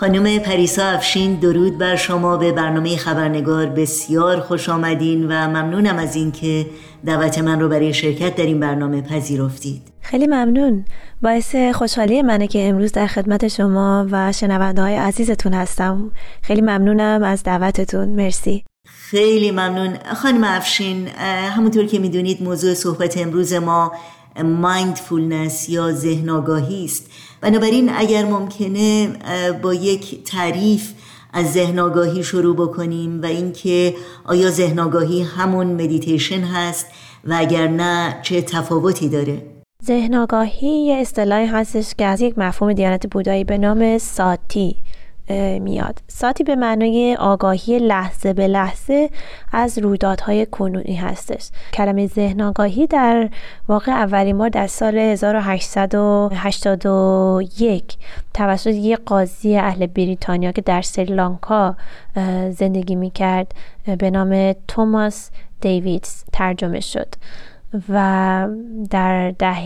خانم 0.00 0.38
پریسا 0.38 0.82
افشین 0.82 1.34
درود 1.34 1.78
بر 1.78 1.96
شما. 1.96 2.36
به 2.36 2.52
برنامه 2.52 2.96
خبرنگار 2.96 3.66
بسیار 3.66 4.40
خوش 4.40 4.68
آمدین 4.68 5.24
و 5.24 5.48
ممنونم 5.48 5.96
از 5.96 6.16
اینکه 6.16 6.66
دعوت 7.06 7.38
من 7.38 7.60
رو 7.60 7.68
برای 7.68 7.94
شرکت 7.94 8.36
در 8.36 8.46
این 8.46 8.60
برنامه 8.60 9.02
پذیرفتید. 9.02 9.82
خیلی 10.00 10.26
ممنون. 10.26 10.84
باعث 11.22 11.56
خوشحالی 11.74 12.22
منه 12.22 12.46
که 12.46 12.68
امروز 12.68 12.92
در 12.92 13.06
خدمت 13.06 13.48
شما 13.48 14.06
و 14.10 14.32
شنونده 14.32 14.82
های 14.82 14.96
عزیزتون 14.96 15.54
هستم. 15.54 16.10
خیلی 16.42 16.60
ممنونم 16.60 17.22
از 17.22 17.42
دعوتتون. 17.42 18.08
مرسی. 18.08 18.64
خیلی 18.86 19.50
ممنون. 19.50 19.96
خانم 20.14 20.44
افشین 20.44 21.08
همونطور 21.56 21.86
که 21.86 21.98
می‌دونید 21.98 22.42
موضوع 22.42 22.74
صحبت 22.74 23.18
امروز 23.18 23.52
ما 23.52 23.92
مایندفولنس 24.44 25.68
یا 25.68 25.92
ذهن 25.92 26.30
آگاهی 26.30 26.84
است. 26.84 27.10
بنابراین 27.40 27.90
اگر 27.94 28.24
ممکنه 28.24 29.08
با 29.62 29.74
یک 29.74 30.24
تعریف 30.24 30.92
از 31.32 31.52
ذهن 31.52 31.78
آگاهی 31.78 32.22
شروع 32.22 32.56
بکنیم 32.56 33.22
و 33.22 33.26
اینکه 33.26 33.94
آیا 34.24 34.50
ذهن 34.50 34.78
آگاهی 34.78 35.22
همون 35.22 35.66
مدیتیشن 35.66 36.40
هست 36.40 36.86
و 37.24 37.34
اگر 37.38 37.68
نه 37.68 38.18
چه 38.22 38.42
تفاوتی 38.42 39.08
داره؟ 39.08 39.42
ذهن 39.84 40.14
آگاهی 40.14 40.68
یه 40.68 40.94
اصطلاحی 40.94 41.46
هستش 41.46 41.94
که 41.98 42.04
از 42.04 42.20
یک 42.20 42.38
مفهوم 42.38 42.72
دیانت 42.72 43.06
بودایی 43.06 43.44
به 43.44 43.58
نام 43.58 43.98
ساتی. 43.98 44.76
میاد. 45.60 45.98
ساتی 46.08 46.44
به 46.44 46.56
معنای 46.56 47.16
آگاهی 47.20 47.78
لحظه 47.78 48.32
به 48.32 48.46
لحظه 48.46 49.10
از 49.52 49.78
رویدادهای 49.78 50.46
کنونی 50.46 50.94
هستش. 50.94 51.48
کلمه 51.74 52.06
ذهن 52.06 52.40
آگاهی 52.40 52.86
در 52.86 53.28
واقع 53.68 53.92
اولین 53.92 54.38
بار 54.38 54.48
در 54.48 54.66
سال 54.66 54.98
1881 54.98 57.96
توسط 58.34 58.74
یک 58.74 58.98
قاضی 59.06 59.56
اهل 59.56 59.86
بریتانیا 59.86 60.52
که 60.52 60.62
در 60.62 60.82
سریلانکا 60.82 61.76
زندگی 62.50 62.94
می‌کرد 62.94 63.54
به 63.98 64.10
نام 64.10 64.54
توماس 64.68 65.30
دیویدز 65.60 66.24
ترجمه 66.32 66.80
شد. 66.80 67.08
و 67.88 68.48
در 68.90 69.30
دهه 69.30 69.64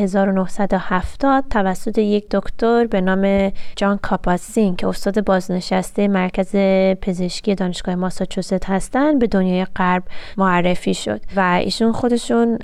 1970 0.00 1.44
توسط 1.50 1.98
یک 1.98 2.26
دکتر 2.30 2.86
به 2.86 3.00
نام 3.00 3.52
جان 3.76 3.98
کاپاسین 4.02 4.76
که 4.76 4.86
استاد 4.86 5.24
بازنشسته 5.24 6.08
مرکز 6.08 6.56
پزشکی 7.00 7.54
دانشگاه 7.54 7.94
ماساچوست 7.94 8.64
هستند 8.64 9.18
به 9.18 9.26
دنیای 9.26 9.64
غرب 9.64 10.02
معرفی 10.36 10.94
شد. 10.94 11.20
و 11.36 11.40
ایشون 11.64 11.92
خودشون 11.92 12.58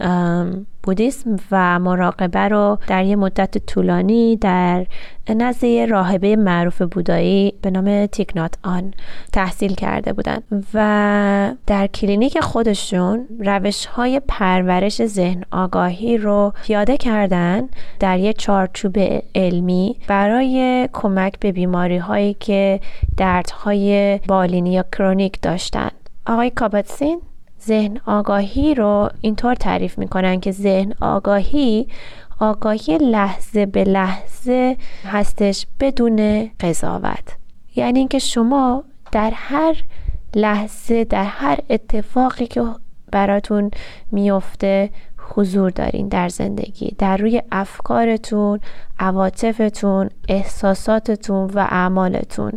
بودیسم 0.84 1.36
و 1.50 1.78
مراقبه 1.78 2.48
رو 2.48 2.78
در 2.86 3.04
یه 3.04 3.16
مدت 3.16 3.58
طولانی 3.58 4.36
در 4.36 4.86
نزد 5.28 5.66
راهبه 5.66 6.36
معروف 6.36 6.82
بودایی 6.82 7.54
به 7.62 7.70
نام 7.70 8.06
تیکنات 8.06 8.54
آن 8.62 8.94
تحصیل 9.32 9.74
کرده 9.74 10.12
بودن 10.12 10.38
و 10.74 11.54
در 11.66 11.86
کلینیک 11.86 12.40
خودشون 12.40 13.26
روش 13.38 13.86
های 13.86 14.20
پرورش 14.28 15.06
ذهن 15.06 15.44
آگاهی 15.50 16.18
رو 16.18 16.52
پیاده 16.62 16.96
کردن 16.96 17.68
در 18.00 18.18
یه 18.18 18.32
چارچوب 18.32 18.96
علمی 19.34 19.96
برای 20.08 20.88
کمک 20.92 21.38
به 21.40 21.52
بیماری 21.52 21.98
هایی 21.98 22.34
که 22.34 22.80
دردهای 23.16 24.18
بالینی 24.26 24.72
یا 24.72 24.84
کرونیک 24.92 25.40
داشتن. 25.42 25.90
آقای 26.26 26.50
کاباتسین 26.50 27.20
ذهن 27.66 28.00
آگاهی 28.06 28.74
رو 28.74 29.10
اینطور 29.20 29.54
تعریف 29.54 29.98
می‌کنن 29.98 30.40
که 30.40 30.52
ذهن 30.52 30.94
آگاهی 31.00 31.86
آگاهی 32.40 32.98
لحظه 32.98 33.66
به 33.66 33.84
لحظه 33.84 34.76
هستش 35.04 35.66
بدون 35.80 36.50
قضاوت. 36.60 37.36
یعنی 37.76 37.98
اینکه 37.98 38.18
شما 38.18 38.84
در 39.12 39.32
هر 39.34 39.76
لحظه 40.34 41.04
در 41.04 41.24
هر 41.24 41.58
اتفاقی 41.70 42.46
که 42.46 42.62
براتون 43.12 43.70
میفته 44.12 44.90
حضور 45.34 45.70
دارین 45.70 46.08
در 46.08 46.28
زندگی 46.28 46.94
در 46.98 47.16
روی 47.16 47.42
افکارتون 47.52 48.60
عواطفتون 48.98 50.10
احساساتتون 50.28 51.50
و 51.50 51.58
اعمالتون. 51.58 52.52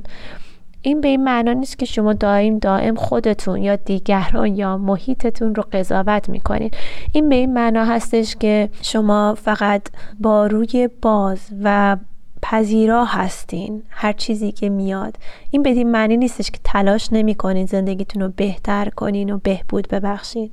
این 0.88 1.02
به 1.02 1.08
این 1.08 1.24
معنا 1.24 1.54
نیست 1.54 1.80
که 1.80 1.86
شما 1.86 2.14
دائم 2.14 2.60
دائم 2.60 2.96
خودتون 2.96 3.62
یا 3.62 3.76
دیگران 3.76 4.56
یا 4.56 4.78
محیطتون 4.78 5.56
رو 5.56 5.64
قضاوت 5.72 6.30
می‌کنین 6.30 6.72
این 7.12 7.30
به 7.30 7.36
این 7.36 7.54
معنا 7.54 7.86
هستش 7.86 8.36
که 8.36 8.70
شما 8.82 9.36
فقط 9.42 9.82
با 10.20 10.48
روی 10.48 10.90
باز 11.02 11.40
و 11.64 11.98
پذیرا 12.42 13.06
هستین 13.06 13.84
هر 13.90 14.14
چیزی 14.14 14.52
که 14.52 14.70
میاد. 14.70 15.16
این 15.52 15.64
بدین 15.64 15.92
معنی 15.92 16.18
نیستش 16.18 16.52
که 16.52 16.60
تلاش 16.64 17.14
نمی 17.14 17.36
کنین 17.36 17.66
زندگیتون 17.66 18.22
رو 18.22 18.32
بهتر 18.36 18.90
کنین 18.90 19.30
و 19.30 19.40
بهبود 19.44 19.88
ببخشین. 19.88 20.52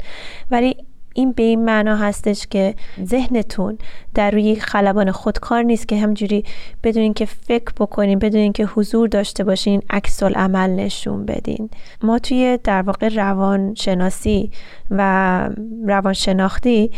ولی 0.51 0.77
این 1.15 1.33
به 1.33 1.43
این 1.43 1.65
معنا 1.65 1.97
هستش 1.97 2.47
که 2.47 2.75
ذهنتون 3.05 3.79
در 4.15 4.31
روی 4.31 4.57
خلبان 4.57 5.11
خودکار 5.11 5.63
نیست 5.63 5.89
که 5.89 6.01
همجوری 6.01 6.45
بدون 6.83 7.13
که 7.13 7.25
فکر 7.25 7.73
بکنین 7.81 8.19
بدون 8.19 8.53
که 8.53 8.67
حضور 8.67 9.09
داشته 9.09 9.45
باشین 9.45 9.83
عکس 9.91 10.23
عمل 10.23 10.71
نشون 10.71 11.27
بدین. 11.27 11.71
ما 12.03 12.19
توی 12.19 12.59
در 12.65 12.83
واقع 12.83 13.09
روان 13.09 13.75
شناسی 13.75 14.51
و 14.91 15.51
روان 15.87 16.13
شناختی 16.13 16.91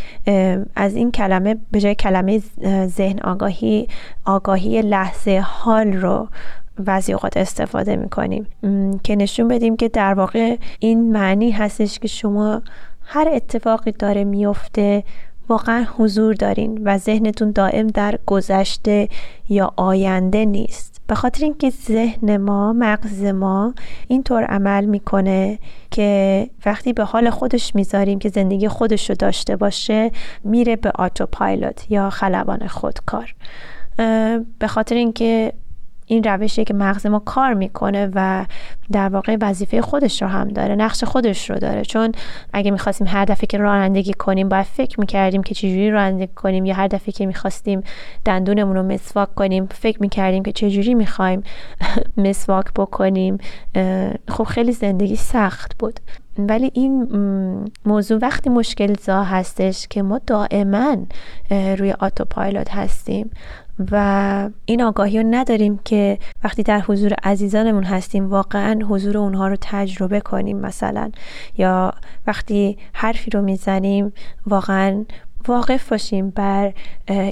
از 0.76 0.96
این 0.96 1.10
کلمه 1.10 1.56
به 1.70 1.80
جای 1.80 1.94
کلمه 1.94 2.42
ذهن 2.86 3.18
آگاهی 3.24 3.88
آگاهی 4.24 4.82
لحظه 4.82 5.44
حال 5.46 5.92
رو 5.92 6.28
بعضی 6.78 7.12
اوقات 7.12 7.36
استفاده 7.36 7.96
می‌کنیم. 7.96 8.46
که 9.02 9.16
نشون 9.16 9.48
بدیم 9.48 9.76
که 9.76 9.88
در 9.88 10.14
واقع 10.14 10.56
این 10.78 11.12
معنی 11.12 11.50
هستش 11.50 11.98
که 11.98 12.08
شما 12.08 12.62
هر 13.06 13.28
اتفاقی 13.32 13.92
داره 13.92 14.24
میفته 14.24 15.04
واقعا 15.48 15.86
حضور 15.96 16.34
دارین 16.34 16.80
و 16.84 16.98
ذهنتون 16.98 17.50
دائم 17.50 17.86
در 17.86 18.18
گذشته 18.26 19.08
یا 19.48 19.72
آینده 19.76 20.44
نیست. 20.44 21.00
به 21.06 21.14
خاطر 21.14 21.44
اینکه 21.44 21.70
ذهن 21.70 22.36
ما 22.36 22.72
مغز 22.72 23.24
ما 23.24 23.74
اینطور 24.08 24.44
عمل 24.44 24.84
می‌کنه 24.84 25.58
که 25.90 26.50
وقتی 26.66 26.92
به 26.92 27.04
حال 27.04 27.30
خودش 27.30 27.74
می‌ذاریم 27.74 28.18
که 28.18 28.28
زندگی 28.28 28.68
خودش 28.68 29.10
رو 29.10 29.16
داشته 29.18 29.56
باشه 29.56 30.10
میره 30.44 30.76
به 30.76 30.92
آتوپایلوت 30.94 31.90
یا 31.90 32.10
خلبان 32.10 32.66
خودکار. 32.66 33.34
به 34.58 34.66
خاطر 34.66 34.94
اینکه 34.94 35.52
این 36.06 36.22
روشی 36.22 36.64
که 36.64 36.74
مغز 36.74 37.06
ما 37.06 37.18
کار 37.18 37.54
می‌کنه 37.54 38.10
و 38.14 38.46
در 38.92 39.08
واقع 39.08 39.36
وظیفه 39.40 39.82
خودش 39.82 40.22
رو 40.22 40.28
هم 40.28 40.48
داره 40.48 40.74
نقش 40.74 41.04
خودش 41.04 41.50
رو 41.50 41.58
داره. 41.58 41.82
چون 41.82 42.12
اگه 42.52 42.70
می‌خواستیم 42.70 43.06
هر 43.06 43.24
دفعه 43.24 43.46
که 43.46 43.58
رانندگی 43.58 44.12
کنیم 44.12 44.48
باید 44.48 44.66
فکر 44.66 45.00
می‌کردیم 45.00 45.42
که 45.42 45.54
چجوری 45.54 45.90
رانندگی 45.90 46.34
کنیم 46.34 46.64
یا 46.64 46.74
هر 46.74 46.88
دفعه 46.88 47.12
که 47.12 47.26
می‌خواستیم 47.26 47.82
دندونمون 48.24 48.76
رو 48.76 48.82
مسواک 48.82 49.34
کنیم 49.34 49.66
فکر 49.66 49.98
می‌کردیم 50.00 50.42
که 50.42 50.52
چجوری 50.52 50.94
می‌خوایم 50.94 51.42
مسواک 52.16 52.66
بکنیم. 52.76 53.38
خب 54.28 54.44
خیلی 54.44 54.72
زندگی 54.72 55.16
سخت 55.16 55.78
بود. 55.78 56.00
ولی 56.38 56.70
این 56.74 57.08
موضوع 57.86 58.18
وقتی 58.22 58.50
مشکل 58.50 58.94
زا 58.94 59.22
هستش 59.22 59.88
که 59.88 60.02
ما 60.02 60.20
دائما 60.26 60.96
روی 61.50 61.92
آتوپایلوت 61.92 62.74
هستیم. 62.74 63.30
و 63.90 64.50
این 64.64 64.82
آگاهی 64.82 65.22
رو 65.22 65.28
نداریم 65.30 65.80
که 65.84 66.18
وقتی 66.44 66.62
در 66.62 66.80
حضور 66.80 67.14
عزیزانمون 67.24 67.84
هستیم 67.84 68.30
واقعا 68.30 68.80
حضور 68.88 69.18
اونها 69.18 69.48
رو 69.48 69.56
تجربه 69.60 70.20
کنیم 70.20 70.58
مثلا. 70.58 71.10
یا 71.58 71.92
وقتی 72.26 72.78
حرفی 72.92 73.30
رو 73.30 73.42
می‌زنیم 73.42 74.12
واقعا 74.46 75.04
واقف 75.48 75.88
باشیم 75.88 76.30
بر 76.30 76.72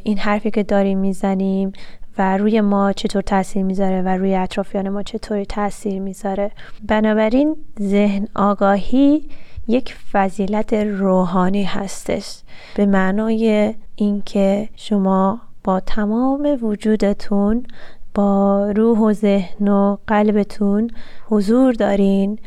این 0.05 0.19
حرفی 0.19 0.51
که 0.51 0.63
داریم 0.63 0.99
می‌زنیم 0.99 1.73
و 2.19 2.37
روی 2.37 2.61
ما 2.61 2.93
چطور 2.93 3.23
تاثیر 3.23 3.63
می‌ذاره 3.63 4.03
و 4.03 4.09
روی 4.09 4.35
اطرافیان 4.35 4.89
ما 4.89 5.03
چطوری 5.03 5.47
تاثیر 5.47 6.01
می‌ذاره. 6.01 6.51
بنابراین 6.89 7.57
ذهن 7.81 8.29
آگاهی 8.35 9.29
یک 9.69 9.95
فضیلت 10.13 10.73
روحانی 10.75 11.65
هستش. 11.65 12.39
به 12.77 12.87
معنای 12.87 13.75
اینکه 13.97 14.69
شما 14.77 15.41
با 15.65 15.81
تمام 15.81 16.59
وجودتون 16.63 17.67
با 18.15 18.71
روح 18.71 18.99
و 18.99 19.13
ذهن 19.13 19.69
و 19.69 19.97
قلبتون 20.07 20.91
حضور 21.29 21.73
دارین 21.73 22.39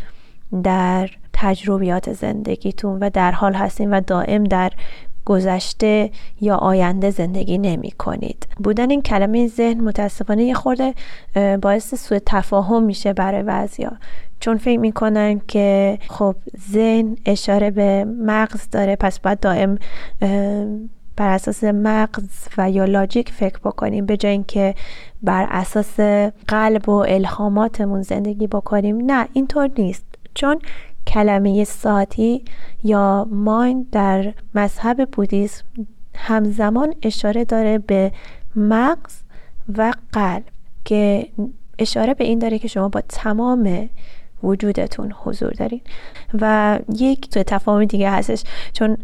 در 0.64 1.10
تجربیات 1.34 2.14
زندگیتون 2.14 3.00
و 3.00 3.10
در 3.10 3.32
حال 3.32 3.54
هستین 3.54 3.94
و 3.94 4.02
دائم 4.02 4.44
در 4.44 4.72
گذشته 5.26 6.12
یا 6.42 6.56
آینده 6.56 7.10
زندگی 7.10 7.58
نمی 7.58 7.92
کنید. 7.92 8.48
بودن 8.64 8.90
این 8.90 9.02
کلمه 9.02 9.48
ذهن 9.48 9.82
متاسفانه 9.82 10.44
یه 10.44 10.54
خورده 10.54 10.94
باعث 11.62 11.96
سوء 11.96 12.20
تفاهم 12.26 12.84
میشه 12.84 13.14
برای 13.14 13.44
بعضیا. 13.44 13.92
چون 14.40 14.58
فکر 14.58 14.80
می‌کنن 14.80 15.42
که 15.48 15.98
خب 16.10 16.36
ذهن 16.72 17.18
اشاره 17.26 17.72
به 17.72 18.06
مغز 18.06 18.70
داره 18.70 18.96
پس 18.96 19.20
باید 19.20 19.40
دائم 19.40 19.78
بر 21.18 21.30
اساس 21.30 21.64
مغز 21.64 22.48
و 22.58 22.72
یا 22.72 22.86
لاجیک 22.86 23.30
فکر 23.30 23.60
بکنیم 23.60 24.06
به 24.06 24.18
جای 24.18 24.32
اینکه 24.32 24.76
بر 25.24 25.48
اساس 25.50 26.00
قلب 26.48 26.90
و 26.90 26.92
الهاماتمون 26.92 28.02
زندگی 28.02 28.48
بکنیم. 28.48 28.98
نه 28.98 29.28
اینطور 29.34 29.70
نیست. 29.78 30.06
چون 30.34 30.60
کلمه 31.08 31.64
ساتی 31.64 32.46
یا 32.84 33.28
مایند 33.32 33.90
در 33.90 34.34
مذهب 34.56 35.10
بودیسم 35.12 35.64
همزمان 36.16 36.94
اشاره 37.02 37.46
داره 37.46 37.78
به 37.78 38.12
مغز 38.56 39.22
و 39.78 39.94
قلب 40.12 40.44
که 40.86 41.28
اشاره 41.80 42.14
به 42.14 42.24
این 42.24 42.40
داره 42.40 42.60
که 42.60 42.68
شما 42.68 42.90
با 42.90 43.02
تمام 43.10 43.90
وجودتون 44.44 45.14
حضور 45.24 45.52
دارین. 45.52 45.82
و 46.42 46.80
یک 46.96 47.30
تفاهم 47.30 47.86
دیگه 47.86 48.12
هستش 48.12 48.44
چون 48.74 48.98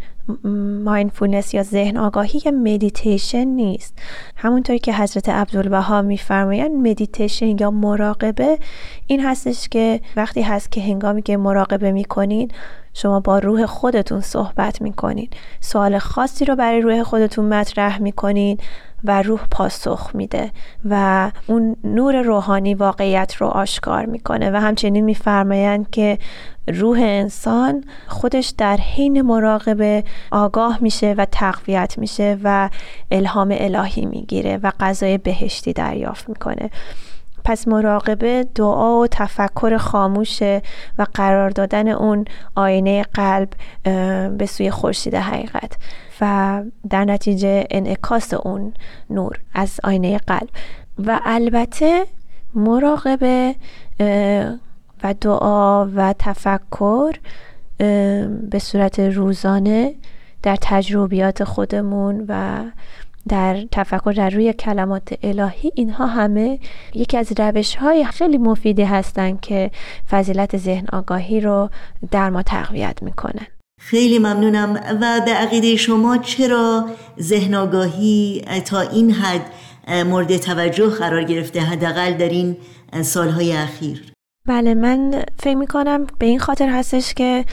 mindfulness 0.83 1.53
یا 1.53 1.63
ذهن 1.63 1.97
آگاهی 1.97 2.41
یه 2.45 2.51
مدیتیشن 2.51 3.43
نیست. 3.43 3.97
همونطوری 4.35 4.79
که 4.79 4.93
حضرت 4.93 5.29
عبدالبها 5.29 6.01
میفرمایند 6.01 6.71
مدیتیشن 6.71 7.57
یا 7.59 7.71
مراقبه 7.71 8.57
این 9.07 9.25
هستش 9.25 9.69
که 9.69 10.01
وقتی 10.15 10.41
هست 10.41 10.71
که 10.71 10.81
هنگامی 10.81 11.21
که 11.21 11.37
مراقبه 11.37 11.91
می‌کنین 11.91 12.51
شما 12.93 13.19
با 13.19 13.39
روح 13.39 13.65
خودتون 13.65 14.21
صحبت 14.21 14.81
می‌کنین. 14.81 15.29
سوال 15.59 15.97
خاصی 15.97 16.45
رو 16.45 16.55
برای 16.55 16.81
روح 16.81 17.03
خودتون 17.03 17.45
مطرح 17.45 18.01
می‌کنین. 18.01 18.57
و 19.03 19.21
روح 19.21 19.41
پاسخ 19.51 20.11
میده 20.13 20.51
و 20.85 21.31
اون 21.47 21.75
نور 21.83 22.21
روحانی 22.21 22.73
واقعیت 22.73 23.35
رو 23.35 23.47
آشکار 23.47 24.05
می‌کنه 24.05 24.51
و 24.51 24.55
همچنین 24.55 25.05
میفرمایند 25.05 25.89
که 25.89 26.17
روح 26.67 26.99
انسان 27.01 27.83
خودش 28.07 28.53
در 28.57 28.77
حین 28.77 29.21
مراقبه 29.21 30.03
آگاه 30.31 30.77
میشه 30.81 31.15
و 31.17 31.25
تقویت 31.31 31.97
میشه 31.97 32.37
و 32.43 32.69
الهام 33.11 33.55
الهی 33.59 34.05
می‌گیره 34.05 34.59
و 34.63 34.71
غذای 34.79 35.17
بهشتی 35.17 35.73
دریافت 35.73 36.29
می‌کنه. 36.29 36.69
پس 37.45 37.67
مراقبه 37.67 38.45
دعا 38.55 38.99
و 38.99 39.07
تفکر 39.07 39.77
خاموشه 39.77 40.61
و 40.97 41.05
قرار 41.13 41.49
دادن 41.49 41.87
اون 41.87 42.25
آینه 42.55 43.03
قلب 43.03 43.49
به 44.37 44.45
سوی 44.45 44.71
خورشید 44.71 45.15
حقیقت. 45.15 45.77
و 46.21 46.61
در 46.89 47.05
نتیجه 47.05 47.67
انعکاس 47.71 48.33
اون 48.33 48.73
نور 49.09 49.39
از 49.53 49.79
آینه 49.83 50.17
قلب. 50.17 50.49
و 51.05 51.19
البته 51.23 52.05
مراقبه 52.53 53.55
و 55.03 55.13
دعا 55.21 55.85
و 55.85 56.13
تفکر 56.19 57.11
به 58.49 58.59
صورت 58.59 58.99
روزانه 58.99 59.95
در 60.43 60.57
تجربیات 60.61 61.43
خودمون 61.43 62.25
و 62.27 62.63
در 63.27 63.61
تفکر 63.71 64.13
در 64.17 64.29
روی 64.29 64.53
کلمات 64.53 65.13
الهی 65.23 65.71
اینها 65.75 66.05
همه 66.07 66.59
یکی 66.93 67.17
از 67.17 67.33
روش 67.37 67.75
های 67.75 68.05
خیلی 68.05 68.37
مفیدی 68.37 68.83
هستند 68.83 69.41
که 69.41 69.71
فضیلت 70.09 70.57
ذهن 70.57 70.85
آگاهی 70.93 71.41
رو 71.41 71.69
در 72.11 72.29
ما 72.29 72.43
تقویت 72.43 73.03
می‌کنن. 73.03 73.47
خیلی 73.85 74.19
ممنونم 74.19 74.73
و 75.01 75.21
به 75.25 75.31
عقیده 75.31 75.75
شما 75.75 76.17
چرا 76.17 76.85
ذهن 77.21 77.55
آگاهی 77.55 78.45
تا 78.65 78.81
این 78.81 79.11
حد 79.11 79.45
مورد 80.05 80.37
توجه 80.37 80.89
قرار 80.89 81.23
گرفته 81.23 81.59
حداقل 81.59 82.13
در 82.13 82.29
این 82.29 82.57
سالهای 83.01 83.53
اخیر؟ 83.53 84.03
بله 84.47 84.73
من 84.73 85.23
فکر 85.39 85.55
می‌کنم 85.55 86.07
به 86.19 86.25
این 86.25 86.39
خاطر 86.39 86.69
هستش 86.69 87.13
که 87.13 87.45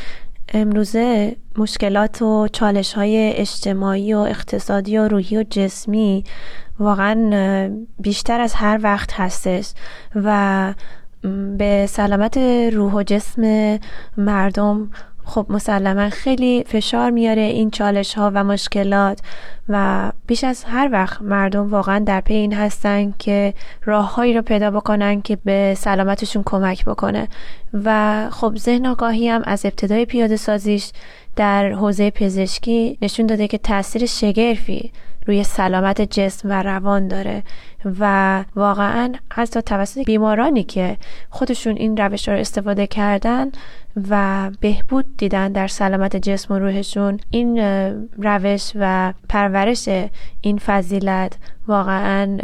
امروزه 0.55 1.37
مشکلات 1.59 2.23
و 2.23 2.49
چالش 2.53 2.93
های 2.93 3.33
اجتماعی 3.33 4.15
و 4.15 4.19
اقتصادی 4.19 4.99
و 4.99 5.09
روحی 5.09 5.37
و 5.37 5.45
جسمی 5.51 6.25
واقعا 6.79 7.71
بیشتر 7.99 8.41
از 8.41 8.55
هر 8.55 8.81
وقت 8.83 9.13
هستش 9.13 9.71
و 10.15 10.75
به 11.59 11.87
سلامت 11.89 12.37
روح 12.73 12.95
و 12.95 13.03
جسم 13.03 13.43
مردم 14.17 14.91
خب 15.25 15.47
مسلما 15.49 16.09
خیلی 16.11 16.65
فشار 16.69 17.11
میاره 17.11 17.43
این 17.43 17.71
چالش 17.71 18.15
ها 18.15 18.31
و 18.35 18.45
مشکلات 18.45 19.21
و 19.69 20.13
بیش 20.27 20.45
از 20.45 20.65
هر 20.65 20.89
وقت 20.93 21.23
مردم 21.23 21.71
واقعا 21.71 21.99
در 21.99 22.21
پی 22.21 22.35
این 22.35 22.55
هستن 22.55 23.15
که 23.19 23.55
راههایی 23.85 24.35
رو 24.35 24.43
پیدا 24.43 24.71
بکنن 24.71 25.23
که 25.23 25.37
به 25.45 25.75
سلامتشون 25.79 26.43
کمک 26.47 26.85
بکنه. 26.85 27.29
و 27.85 28.29
خب 28.31 28.57
ذهن 28.57 28.87
آگاهی 28.87 29.29
هم 29.29 29.43
از 29.45 29.67
ابتدای 29.67 30.05
پیاده 30.05 30.37
سازیش 30.37 30.91
در 31.37 31.73
حوزه 31.73 32.11
پزشکی 32.11 32.99
نشون 33.03 33.27
داده 33.27 33.49
که 33.49 33.59
تاثیر 33.59 34.07
شگرفی 34.07 34.93
روی 35.27 35.45
سلامت 35.45 36.01
جسم 36.01 36.51
و 36.51 36.63
روان 36.63 37.09
داره 37.09 37.43
و 38.01 38.45
واقعا 38.57 39.13
حتی 39.33 39.63
توسط 39.63 40.05
بیمارانی 40.05 40.63
که 40.63 40.97
خودشون 41.31 41.77
این 41.77 41.97
روش 41.97 42.29
رو 42.29 42.35
استفاده 42.35 42.87
کردن 42.87 43.51
و 44.11 44.51
بهبود 44.61 45.17
دیدن 45.17 45.53
در 45.53 45.67
سلامت 45.67 46.17
جسم 46.17 46.55
و 46.55 46.59
روحشون 46.59 47.21
این 47.31 47.59
روش 48.19 48.73
و 48.75 49.15
پرورش 49.29 49.89
این 50.41 50.59
فضیلت 50.59 51.37
واقعا 51.69 52.39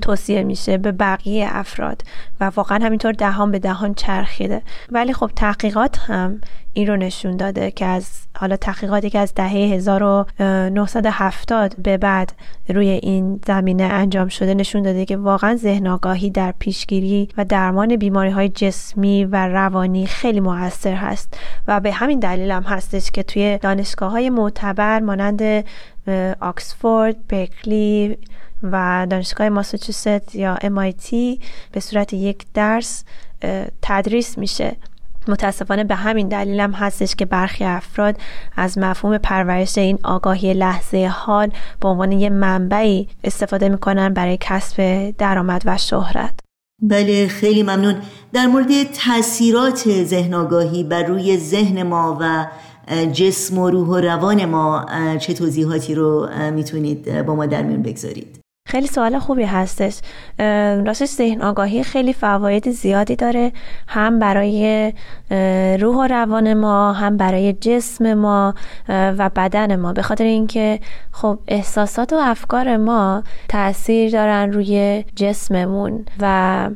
توصیه 0.00 0.42
میشه 0.42 0.78
به 0.78 0.92
بقیه 0.92 1.48
افراد 1.50 2.02
و 2.40 2.50
واقعا 2.56 2.86
همینطور 2.86 3.12
دهان 3.12 3.50
به 3.50 3.58
دهان 3.58 3.94
چرخیده. 3.94 4.62
ولی 4.90 5.12
خب 5.12 5.30
تحقیقات 5.36 5.98
هم 5.98 6.40
این 6.72 6.86
رو 6.86 6.96
نشون 6.96 7.36
داده 7.36 7.70
که 7.70 7.86
از 7.86 8.10
حالا 8.36 8.56
تحقیقاتی 8.56 9.10
که 9.10 9.18
از 9.18 9.34
دهه 9.34 9.50
1970 9.50 11.76
به 11.76 11.96
بعد 11.96 12.31
روی 12.68 12.88
این 12.88 13.40
زمینه 13.46 13.82
انجام 13.82 14.28
شده 14.28 14.54
نشون 14.54 14.82
داده 14.82 15.04
که 15.04 15.16
واقعا 15.16 15.56
ذهن 15.56 15.86
آگاهی 15.86 16.30
در 16.30 16.54
پیشگیری 16.58 17.28
و 17.36 17.44
درمان 17.44 17.96
بیماری 17.96 18.30
های 18.30 18.48
جسمی 18.48 19.24
و 19.24 19.48
روانی 19.48 20.06
خیلی 20.06 20.40
موثر 20.40 20.94
هست 20.94 21.38
و 21.68 21.80
به 21.80 21.92
همین 21.92 22.18
دلیل 22.18 22.50
هم 22.50 22.62
هستش 22.62 23.10
که 23.10 23.22
توی 23.22 23.58
دانشگاه 23.58 24.10
های 24.10 24.30
معتبر 24.30 25.00
مانند 25.00 25.64
آکسفورد، 26.40 27.26
برکلی 27.28 28.18
و 28.62 29.06
دانشگاه 29.10 29.48
ماساچوست 29.48 30.34
یا 30.34 30.56
MIT 30.56 31.14
به 31.72 31.80
صورت 31.80 32.12
یک 32.12 32.46
درس 32.54 33.04
تدریس 33.82 34.38
میشه. 34.38 34.76
متاسفانه 35.28 35.84
به 35.84 35.94
همین 35.94 36.28
دلیل 36.28 36.60
هم 36.60 36.72
هستش 36.72 37.14
که 37.14 37.24
برخی 37.24 37.64
افراد 37.64 38.16
از 38.56 38.78
مفهوم 38.78 39.18
پرورش 39.18 39.78
این 39.78 39.98
آگاهی 40.04 40.54
لحظه 40.54 41.10
حال 41.12 41.50
به 41.80 41.88
عنوان 41.88 42.12
یه 42.12 42.30
منبعی 42.30 43.08
استفاده 43.24 43.68
می‌کنن 43.68 44.14
برای 44.14 44.38
کسب 44.40 45.10
درآمد 45.18 45.62
و 45.64 45.78
شهرت. 45.78 46.34
بله 46.82 47.28
خیلی 47.28 47.62
ممنون. 47.62 47.94
در 48.32 48.46
مورد 48.46 48.68
تاثیرات 48.82 50.04
ذهن 50.04 50.34
آگاهی 50.34 50.84
بر 50.84 51.02
روی 51.02 51.36
ذهن 51.36 51.82
ما 51.82 52.18
و 52.20 52.46
جسم 53.12 53.58
و 53.58 53.70
روح 53.70 53.88
و 53.88 53.96
روان 53.96 54.44
ما 54.44 54.86
چه 55.20 55.34
توضیحاتی 55.34 55.94
رو 55.94 56.28
می‌تونید 56.52 57.22
با 57.22 57.34
ما 57.34 57.46
در 57.46 57.62
میون 57.62 57.82
بگذارید؟ 57.82 58.41
خیلی 58.72 58.86
سوال 58.86 59.18
خوبی 59.18 59.44
هستش. 59.44 60.00
راستش 60.86 61.08
ذهن 61.08 61.42
آگاهی 61.42 61.82
خیلی 61.82 62.12
فواید 62.12 62.70
زیادی 62.70 63.16
داره 63.16 63.52
هم 63.88 64.18
برای 64.18 64.92
روح 65.80 65.96
و 65.96 66.06
روان 66.06 66.54
ما 66.54 66.92
هم 66.92 67.16
برای 67.16 67.52
جسم 67.52 68.14
ما 68.14 68.54
و 68.88 69.30
بدن 69.36 69.76
ما. 69.76 69.92
به 69.92 70.02
خاطر 70.02 70.24
اینکه 70.24 70.80
خب 71.12 71.38
احساسات 71.48 72.12
و 72.12 72.16
افکار 72.16 72.76
ما 72.76 73.22
تاثیر 73.48 74.10
دارن 74.10 74.52
روی 74.52 75.04
جسممون 75.16 76.04
و 76.20 76.26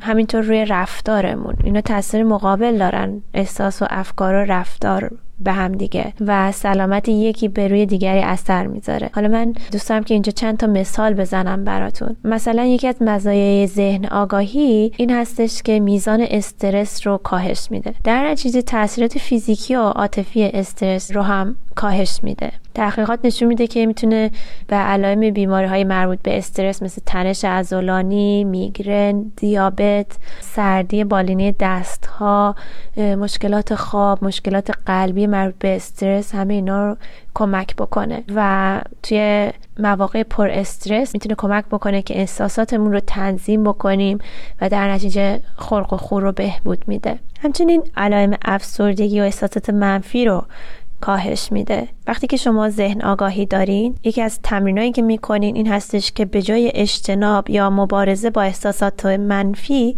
همینطور 0.01 0.43
روی 0.43 0.65
رفتارمون. 0.65 1.55
اینا 1.65 1.81
تاثیر 1.81 2.23
مقابل 2.23 2.79
دارن 2.79 3.23
احساس 3.35 3.83
و 3.83 3.87
افکار 3.91 4.35
و 4.35 4.45
رفتار 4.45 5.11
به 5.41 5.53
هم 5.53 5.73
دیگه 5.73 6.13
و 6.21 6.53
سلامت 6.53 7.09
یکی 7.09 7.49
به 7.49 7.69
روی 7.69 7.87
دیگری 7.87 8.21
اثر 8.21 8.67
می‌ذاره. 8.67 9.11
حالا 9.13 9.29
من 9.29 9.55
دوست 9.73 9.89
دارم 9.89 10.03
که 10.03 10.15
اینجا 10.15 10.33
چند 10.33 10.57
تا 10.57 10.67
مثال 10.67 11.15
بزنم 11.15 11.65
براتون. 11.65 12.17
مثلا 12.25 12.65
یکی 12.65 12.89
از 12.89 12.97
مزایای 13.01 13.67
ذهن 13.67 14.07
آگاهی 14.07 14.93
این 14.97 15.11
هستش 15.11 15.63
که 15.63 15.81
میزان 15.81 16.27
استرس 16.31 17.07
رو 17.07 17.17
کاهش 17.17 17.69
میده. 17.71 17.95
در 18.05 18.31
نتیجه 18.31 18.63
تاثیرات 18.63 19.19
فیزیکی 19.19 19.77
و 19.77 19.81
عاطفی 19.81 20.45
استرس 20.45 21.13
رو 21.17 21.23
هم 21.23 21.57
کاهش 21.75 22.21
میده. 22.23 22.53
تحقیقات 22.75 23.19
نشون 23.25 23.49
میده 23.49 23.67
که 23.67 23.87
می‌تونه 23.87 24.31
به 24.67 24.77
علائم 24.77 25.31
بیماری 25.31 25.67
های 25.67 25.85
مربوط 25.85 26.19
به 26.23 26.39
استرس 26.39 26.83
مثل 26.83 27.03
تنش 27.07 27.45
عضلانی، 27.45 28.45
میگرن، 28.45 29.33
دیابت، 29.37 30.07
سردی 30.41 31.05
بالینی 31.05 31.53
دست 31.61 32.07
ها، 32.07 32.55
مشکلات 32.97 33.75
خواب، 33.75 34.25
مشکلات 34.25 34.71
قلبی 34.87 35.26
مربوط 35.27 35.55
به 35.59 35.77
استرس 35.77 36.35
همه 36.35 36.55
اینا 36.55 36.89
رو 36.89 36.97
کمک 37.35 37.77
بکنه 37.77 38.25
و 38.35 38.81
توی 39.03 39.51
مواقع 39.79 40.23
پر 40.23 40.49
استرس 40.49 41.15
می‌تونه 41.15 41.35
کمک 41.39 41.65
بکنه 41.65 42.03
که 42.03 42.19
احساساتمون 42.19 42.93
رو 42.93 43.01
تنظیم 43.01 43.65
بکنیم 43.65 44.19
و 44.61 44.69
در 44.69 44.91
نتیجه 44.91 45.41
خلق 45.57 45.93
و 45.93 45.97
خور 45.97 46.23
رو 46.23 46.33
بهبود 46.33 46.85
میده. 46.87 47.19
همچنین 47.43 47.83
علائم 47.97 48.35
افسردگی 48.45 49.21
و 49.21 49.25
احساسات 49.25 49.71
منفی 49.71 50.25
رو 50.25 50.45
کاهش 51.01 51.53
میده. 51.53 51.89
وقتی 52.07 52.27
که 52.27 52.37
شما 52.37 52.71
ذهن 52.71 53.03
آگاهی 53.03 53.47
دارین 53.47 53.95
یکی 54.05 54.23
از 54.23 54.41
تمرینایی 54.43 54.93
که 54.93 55.03
می‌کنین 55.03 55.57
این 55.57 55.67
هستش 55.67 56.13
که 56.13 56.25
به 56.25 56.43
جای 56.43 56.73
اجتناب 56.75 57.51
یا 57.51 57.71
مبارزه 57.71 58.31
با 58.31 58.43
احساسات 58.43 59.07
منفی 59.07 59.97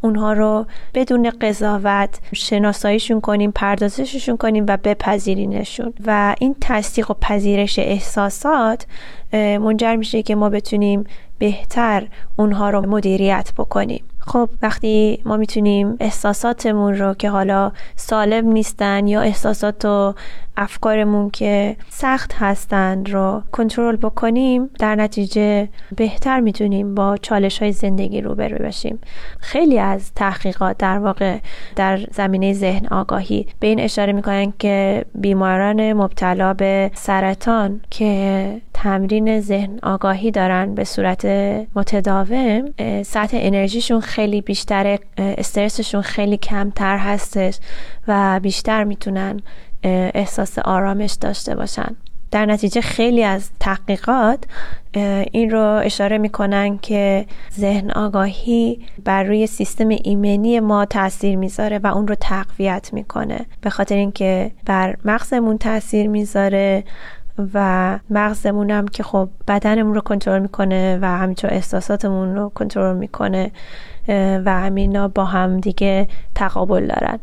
اونها 0.00 0.32
رو 0.32 0.66
بدون 0.94 1.30
قضاوت 1.30 2.20
شناساییشون 2.32 3.20
کنیم 3.20 3.50
پردازششون 3.50 4.36
کنیم 4.36 4.64
و 4.68 4.76
بپذیرینشون. 4.76 5.92
و 6.06 6.34
این 6.40 6.56
تصدیق 6.60 7.10
و 7.10 7.14
پذیرش 7.20 7.78
احساسات 7.78 8.86
منجر 9.32 9.96
میشه 9.96 10.22
که 10.22 10.34
ما 10.34 10.48
بتونیم 10.48 11.04
بهتر 11.38 12.08
اونها 12.36 12.70
رو 12.70 12.90
مدیریت 12.90 13.52
بکنیم. 13.58 14.04
خب 14.20 14.48
وقتی 14.62 15.22
ما 15.24 15.36
می‌تونیم 15.36 15.96
احساساتمون 16.00 16.98
رو 16.98 17.14
که 17.14 17.30
حالا 17.30 17.72
سالم 17.96 18.48
نیستن 18.52 19.06
یا 19.06 19.20
احساسات 19.20 19.84
و 19.84 20.14
افکارمون 20.56 21.30
که 21.30 21.76
سخت 21.88 22.32
هستند 22.38 23.10
رو 23.10 23.42
کنترل 23.52 23.96
بکنیم 23.96 24.70
در 24.78 24.94
نتیجه 24.94 25.68
بهتر 25.96 26.40
می‌تونیم 26.40 26.94
با 26.94 27.16
چالش 27.16 27.62
های 27.62 27.72
زندگی 27.72 28.20
روبرو 28.20 28.64
بشیم. 28.64 28.98
خیلی 29.40 29.78
از 29.78 30.12
تحقیقات 30.14 30.78
در 30.78 30.98
واقع 30.98 31.38
در 31.76 31.98
زمینه 32.12 32.52
ذهن 32.52 32.86
آگاهی 32.86 33.46
به 33.60 33.66
این 33.66 33.80
اشاره 33.80 34.12
می‌کنن 34.12 34.52
که 34.58 35.04
بیماران 35.14 35.92
مبتلا 35.92 36.54
به 36.54 36.90
سرطان 36.94 37.80
که 37.90 38.60
تمرین 38.74 39.40
ذهن 39.40 39.78
آگاهی 39.82 40.30
دارن 40.30 40.74
به 40.74 40.84
صورت 40.84 41.26
متداوم 41.74 42.64
سطح 43.02 43.36
انرژیشون 43.40 44.00
خیلی 44.10 44.40
بیشتر 44.40 44.98
استرسشون 45.18 46.02
خیلی 46.02 46.36
کمتر 46.36 46.96
هستش 46.98 47.58
و 48.08 48.40
بیشتر 48.42 48.84
می‌تونن 48.84 49.40
احساس 49.84 50.58
آرامش 50.58 51.12
داشته 51.12 51.54
باشن. 51.54 51.96
در 52.30 52.46
نتیجه 52.46 52.80
خیلی 52.80 53.24
از 53.24 53.50
تحقیقات 53.60 54.44
این 55.32 55.50
رو 55.50 55.80
اشاره 55.84 56.18
می‌کنن 56.18 56.78
که 56.78 57.26
ذهن 57.58 57.90
آگاهی 57.90 58.86
بر 59.04 59.22
روی 59.22 59.46
سیستم 59.46 59.88
ایمنی 59.88 60.60
ما 60.60 60.84
تاثیر 60.84 61.36
می‌ذاره 61.36 61.78
و 61.78 61.86
اون 61.86 62.08
رو 62.08 62.14
تقویت 62.14 62.90
می‌کنه. 62.92 63.46
به 63.60 63.70
خاطر 63.70 63.94
اینکه 63.94 64.50
بر 64.66 64.96
مغزمون 65.04 65.58
تاثیر 65.58 66.08
می‌ذاره 66.08 66.84
و 67.54 67.98
مغزمون 68.10 68.70
هم 68.70 68.88
که 68.88 69.02
خب 69.02 69.28
بدنمون 69.48 69.94
رو 69.94 70.00
کنترل 70.00 70.42
می‌کنه 70.42 70.98
و 71.02 71.06
همینطور 71.18 71.54
احساساتمون 71.54 72.34
رو 72.36 72.48
کنترل 72.48 72.96
می‌کنه 72.96 73.50
و 74.44 74.60
همینا 74.60 75.08
با 75.08 75.24
هم 75.24 75.60
دیگه 75.60 76.08
تقابل 76.34 76.86
دارن. 76.86 77.18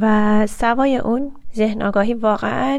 و 0.00 0.46
سوای 0.46 0.96
اون 0.96 1.32
ذهن 1.56 1.82
آگاهی 1.82 2.14
واقعا 2.14 2.78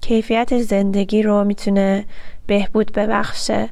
کیفیت 0.00 0.58
زندگی 0.58 1.22
رو 1.22 1.44
می‌تونه 1.44 2.04
بهبود 2.46 2.92
ببخشه. 2.92 3.68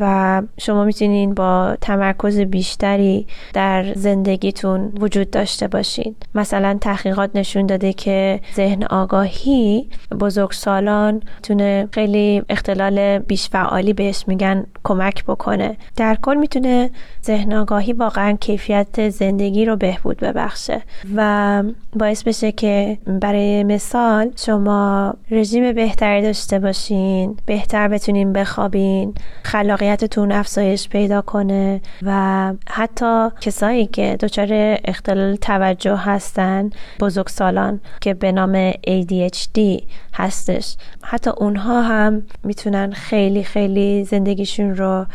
و 0.00 0.42
شما 0.58 0.84
می‌تونین 0.84 1.34
با 1.34 1.76
تمرکز 1.80 2.38
بیشتری 2.38 3.26
در 3.52 3.94
زندگیتون 3.94 4.92
وجود 5.00 5.30
داشته 5.30 5.68
باشین. 5.68 6.14
مثلا 6.34 6.78
تحقیقات 6.80 7.30
نشون 7.34 7.66
داده 7.66 7.92
که 7.92 8.40
ذهن 8.54 8.84
آگاهی 8.84 9.88
بزرگسالان 10.20 11.22
تونه 11.42 11.88
خیلی 11.92 12.42
اختلال 12.48 13.18
بیش 13.18 13.48
فعالی 13.48 13.92
بهش 13.92 14.24
میگن 14.26 14.66
کمک 14.84 15.24
بکنه. 15.24 15.76
در 15.96 16.18
کل 16.22 16.34
می‌تونه 16.34 16.90
ذهن 17.24 17.52
آگاهی 17.52 17.92
واقعا 17.92 18.32
کیفیت 18.32 19.08
زندگی 19.08 19.64
رو 19.64 19.76
بهبود 19.76 20.16
ببخشه. 20.16 20.82
و 21.16 21.62
باعث 21.96 22.22
بشه 22.22 22.52
که 22.52 22.98
برای 23.06 23.64
مثال 23.64 24.30
شما 24.36 25.14
رژیم 25.30 25.72
بهتری 25.72 26.22
داشته 26.22 26.58
باشین 26.58 27.36
بهتر 27.64 27.88
بتونین 27.88 28.32
بخوابین 28.32 29.14
خلاقیتتون 29.42 30.32
افزایش 30.32 30.88
پیدا 30.88 31.22
کنه 31.22 31.80
و 32.02 32.52
حتی 32.68 33.28
کسایی 33.40 33.86
که 33.86 34.16
دچار 34.20 34.48
اختلال 34.84 35.36
توجه 35.36 35.96
هستن 35.96 36.70
بزرگسالان 37.00 37.80
که 38.00 38.14
به 38.14 38.32
نام 38.32 38.72
ADHD 38.72 39.82
هستش. 40.14 40.76
حتی 41.02 41.30
اونها 41.30 41.82
هم 41.82 42.22
می‌تونن 42.44 42.92
خیلی 42.92 43.44
خیلی 43.44 44.04
زندگیشون 44.04 44.76
رو 44.76 45.06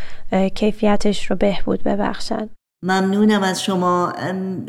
کیفیتش 0.56 1.32
رو 1.32 1.36
بهبود 1.36 1.84
ببخشن. 1.84 2.50
ممنونم 2.84 3.44
از 3.44 3.64
شما. 3.64 4.14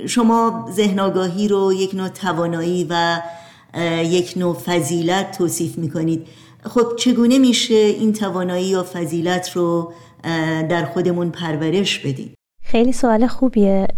شما 0.07 0.69
ذهن 0.71 1.01
آگاهی 1.01 1.49
رو 1.49 1.73
یک 1.73 1.95
نوع 1.95 2.09
توانایی 2.09 2.87
و 2.91 3.21
یک 4.03 4.35
نوع 4.37 4.55
فضیلت 4.55 5.39
توصیف 5.39 5.79
می‌کنید. 5.79 6.27
خب 6.63 6.97
چگونه 6.97 7.39
میشه 7.39 7.75
این 7.75 8.13
توانایی 8.13 8.67
یا 8.67 8.87
فضیلت 8.93 9.51
رو 9.51 9.93
در 10.69 10.85
خودمون 10.85 11.31
پرورش 11.31 11.99
بدیم؟ 11.99 12.35
خیلی 12.63 12.93
سوال 12.93 13.27
خوبیه. 13.27 13.89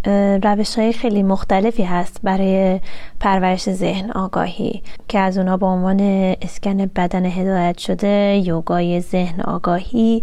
روش 0.43 0.79
های 0.79 0.93
خیلی 0.93 1.23
مختلفی 1.23 1.83
هست 1.83 2.21
برای 2.23 2.81
پرورش 3.21 3.71
ذهن 3.71 4.11
آگاهی 4.11 4.83
که 5.09 5.19
از 5.19 5.39
اونا 5.39 5.57
به 5.57 5.67
عنوان 5.67 6.01
اسکن 6.43 6.77
بدن 6.87 7.27
هدایت 7.27 7.79
شده 7.79 8.43
یوگای 8.45 9.01
ذهن 9.01 9.41
آگاهی 9.41 10.23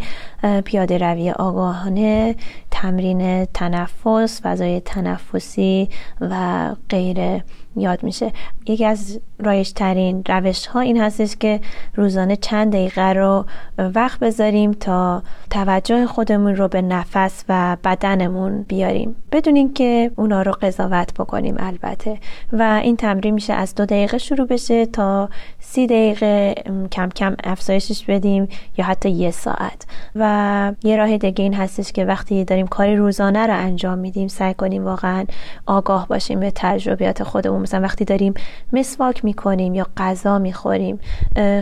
پیاده 0.65 0.97
روی 0.97 1.31
آگاهانه 1.31 2.35
تمرین 2.71 3.45
تنفس 3.45 4.41
فضای 4.43 4.79
تنفسی 4.79 5.89
و 6.21 6.75
غیره. 6.89 7.43
یاد 7.75 8.03
میشه. 8.03 8.31
یکی 8.67 8.85
از 8.85 9.19
رایش 9.39 9.71
ترین 9.71 10.23
روش 10.27 10.67
ها 10.67 10.79
این 10.79 11.01
هستش 11.01 11.35
که 11.35 11.59
روزانه 11.95 12.35
چند 12.35 12.71
دقیقه 12.71 13.13
رو 13.13 13.45
وقت 13.77 14.19
بذاریم 14.19 14.71
تا 14.71 15.23
توجه 15.49 16.05
خودمون 16.05 16.55
رو 16.55 16.67
به 16.67 16.81
نفس 16.81 17.43
و 17.49 17.77
بدنمون 17.83 18.61
بیاریم. 18.63 19.15
بدون 19.31 19.55
اینکه 19.55 20.11
اونا 20.15 20.41
رو 20.41 20.51
قضاوت 20.51 21.13
بکنیم 21.13 21.55
البته. 21.59 22.17
و 22.53 22.79
این 22.83 22.95
تمرین 22.95 23.33
میشه 23.33 23.53
از 23.53 23.75
دو 23.75 23.85
دقیقه 23.85 24.17
شروع 24.17 24.47
بشه 24.47 24.85
تا 24.85 25.29
سی 25.59 25.87
دقیقه 25.87 26.55
کم 26.91 27.09
کم 27.09 27.35
افزایشش 27.43 28.05
بدیم 28.05 28.47
یا 28.77 28.85
حتی 28.85 29.09
یه 29.09 29.31
ساعت. 29.31 29.85
و 30.15 30.71
یه 30.83 30.97
راه 30.97 31.17
دیگه 31.17 31.43
این 31.43 31.53
هستش 31.53 31.91
که 31.91 32.05
وقتی 32.05 32.45
داریم 32.45 32.67
کاری 32.67 32.95
روزانه 32.95 33.47
رو 33.47 33.53
انجام 33.57 33.97
میدیم 33.97 34.27
سعی 34.27 34.53
کنیم 34.53 34.85
واقعا 34.85 35.25
آگاه 35.65 36.07
باشیم 36.07 36.39
به 36.39 36.51
تجربیات 36.55 37.23
خودمون. 37.23 37.58
مثلا 37.61 37.81
وقتی 37.81 38.05
داریم 38.05 38.33
مسواک 38.73 39.25
می‌کنیم 39.25 39.75
یا 39.75 39.87
غذا 39.97 40.39
می‌خوریم 40.39 40.99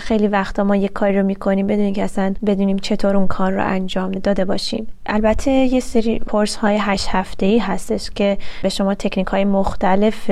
خیلی 0.02 0.28
وقتا 0.28 0.64
ما 0.64 0.76
یه 0.76 0.88
کاری 0.88 1.18
رو 1.18 1.26
می‌کنیم 1.26 1.68
بدون 1.68 1.94
که 1.94 2.04
اصلا 2.04 2.34
بدونیم 2.46 2.78
چطور 2.78 3.18
اون 3.18 3.28
کار 3.28 3.52
رو 3.52 3.66
انجام 3.66 4.12
داده 4.12 4.46
باشیم. 4.46 4.88
البته 5.06 5.52
یه 5.52 5.80
سری 5.80 6.20
پرس 6.20 6.56
های 6.56 6.78
هشت 6.80 7.08
هفته 7.12 7.46
ای 7.46 7.58
هستش 7.58 8.10
که 8.10 8.38
به 8.64 8.70
شما 8.70 8.94
تکنیک 8.94 9.28
های 9.28 9.46
مختلف 9.46 10.32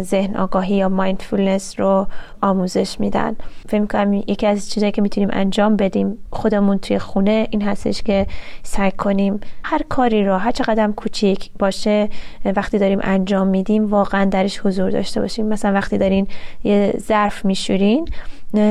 ذهن 0.00 0.36
آگاهی 0.36 0.76
یا 0.76 0.88
مایندفولنس 0.88 1.80
رو 1.80 2.06
آموزش 2.42 3.00
میدن. 3.00 3.36
فکر 3.68 3.80
می‌کنم 3.80 4.12
یکی 4.12 4.46
از 4.46 4.70
چیزایی 4.70 4.92
که 4.92 5.02
می‌تونیم 5.02 5.28
انجام 5.32 5.76
بدیم 5.76 6.18
خودمون 6.30 6.78
توی 6.78 6.98
خونه 6.98 7.46
این 7.50 7.62
هستش 7.62 8.02
که 8.02 8.26
سعی 8.62 8.90
کنیم 8.90 9.40
هر 9.64 9.80
کاری 9.88 10.24
رو 10.24 10.36
هر 10.36 10.50
چقدر 10.50 10.90
کوچیک 10.90 11.50
باشه 11.58 12.08
وقتی 12.44 12.78
داریم 12.78 12.98
انجام 13.02 13.46
میدیم 13.46 13.86
واقعا 13.86 14.24
درش 14.24 14.58
حضور 14.58 14.90
داشته 14.90 15.20
باشیم. 15.20 15.46
مثلا 15.46 15.72
وقتی 15.72 15.98
دارین 15.98 16.26
یه 16.64 16.94
ظرف 16.98 17.44
میشورین 17.44 18.08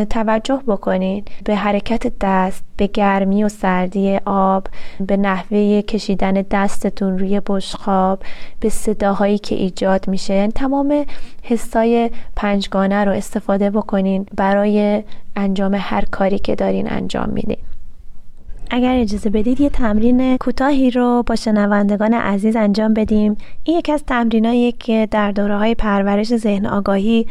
توجه 0.09 0.61
بکنین 0.67 1.23
به 1.43 1.55
حرکت 1.55 2.13
دست 2.21 2.63
به 2.77 2.87
گرمی 2.87 3.43
و 3.43 3.49
سردی 3.49 4.19
آب 4.25 4.67
به 4.99 5.17
نحوه 5.17 5.81
کشیدن 5.81 6.33
دستتون 6.51 7.19
روی 7.19 7.41
بشخاب 7.45 8.23
به 8.59 8.69
صداهایی 8.69 9.37
که 9.37 9.55
ایجاد 9.55 10.07
میشه. 10.07 10.33
یعنی 10.33 10.51
تمام 10.51 11.05
حسای 11.43 12.11
پنجگانه 12.35 13.05
رو 13.05 13.11
استفاده 13.11 13.69
بکنین 13.69 14.25
برای 14.35 15.03
انجام 15.35 15.75
هر 15.75 16.05
کاری 16.05 16.39
که 16.39 16.55
دارین 16.55 16.91
انجام 16.91 17.29
میدین. 17.29 17.57
اگر 18.69 18.95
اجازه 18.99 19.29
بدید 19.29 19.61
یه 19.61 19.69
تمرین 19.69 20.37
کوتاهی 20.37 20.91
رو 20.91 21.23
با 21.25 21.35
شنوندگان 21.35 22.13
عزیز 22.13 22.55
انجام 22.55 22.93
بدیم. 22.93 23.37
این 23.63 23.77
یکی 23.77 23.91
از 23.91 24.03
تمرینایی 24.03 24.71
که 24.71 25.07
در 25.11 25.31
دوره 25.31 25.57
های 25.57 25.75
پرورش 25.75 26.35
ذهن 26.35 26.65
آگاهی 26.65 27.27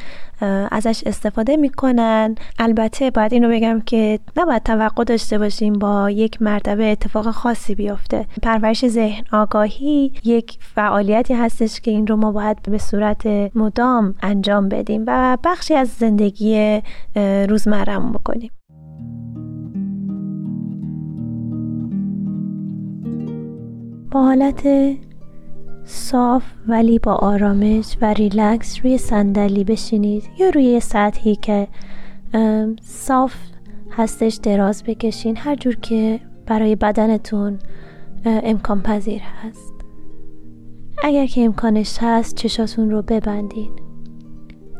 ازش 0.70 1.02
استفاده 1.06 1.56
می‌کنن. 1.56 2.34
البته 2.58 3.10
باید 3.10 3.32
اینو 3.32 3.48
بگم 3.48 3.80
که 3.86 4.18
نباید 4.36 4.62
توقع 4.62 5.04
داشته 5.04 5.38
باشیم 5.38 5.72
با 5.72 6.10
یک 6.10 6.42
مرتبه 6.42 6.84
اتفاق 6.84 7.30
خاصی 7.30 7.74
بیفته. 7.74 8.26
پرورش 8.42 8.86
ذهن 8.86 9.24
آگاهی 9.32 10.12
یک 10.24 10.58
فعالیتی 10.60 11.34
هستش 11.34 11.80
که 11.80 11.90
این 11.90 12.06
رو 12.06 12.16
ما 12.16 12.32
باید 12.32 12.62
به 12.62 12.78
صورت 12.78 13.26
مدام 13.54 14.14
انجام 14.22 14.68
بدیم 14.68 15.04
و 15.06 15.38
بخشی 15.44 15.74
از 15.74 15.88
زندگی 15.88 16.82
روزمرهمون 17.48 18.12
بکنیم. 18.12 18.50
حالت 24.22 24.68
صاف 25.84 26.44
ولی 26.68 26.98
با 26.98 27.14
آرامش 27.14 27.96
و 28.00 28.12
ریلکس 28.12 28.80
روی 28.84 28.98
صندلی 28.98 29.64
بشینید. 29.64 30.22
یا 30.38 30.50
روی 30.50 30.80
سطحی 30.80 31.36
که 31.36 31.68
صاف 32.82 33.34
هستش 33.90 34.34
دراز 34.34 34.82
بکشین. 34.84 35.36
هر 35.36 35.56
جور 35.56 35.76
که 35.76 36.20
برای 36.46 36.76
بدنتون 36.76 37.58
امکان 38.24 38.82
پذیر 38.82 39.22
هست. 39.22 39.72
اگر 41.02 41.26
که 41.26 41.40
امکانش 41.40 41.98
هست 42.00 42.34
چشاتون 42.34 42.90
رو 42.90 43.02
ببندین. 43.02 43.70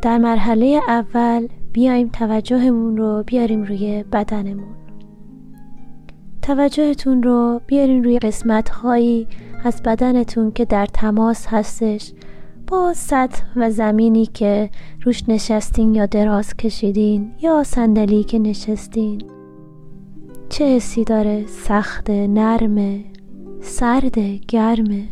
در 0.03 0.18
مرحله 0.18 0.80
اول 0.89 1.49
بیایم 1.72 2.09
توجهمون 2.09 2.97
رو 2.97 3.22
بیاریم 3.26 3.62
روی 3.62 4.05
بدنمون. 4.12 4.86
توجهتون 6.47 7.22
رو 7.22 7.61
بیارین 7.66 8.05
روی 8.05 8.18
قسمت 8.18 8.68
هایی 8.68 9.26
از 9.64 9.82
بدنتون 9.82 10.53
که 10.53 10.64
در 10.64 10.86
تماس 10.86 11.47
هستش. 11.47 12.12
با 12.66 12.92
سطح 12.94 13.42
و 13.57 13.70
زمینی 13.70 14.26
که 14.26 14.70
روش 15.05 15.28
نشستین 15.28 15.94
یا 15.94 16.07
دراز 16.07 16.57
کشیدین 16.57 17.32
یا 17.42 17.62
صندلی 17.64 18.24
که 18.24 18.38
نشستین. 18.38 19.22
چه 20.49 20.64
حسی 20.64 21.05
داره؟ 21.05 21.47
سخت 21.47 22.11
نرمه 22.11 23.05
سرد 23.61 24.18
گرمه 24.49 25.05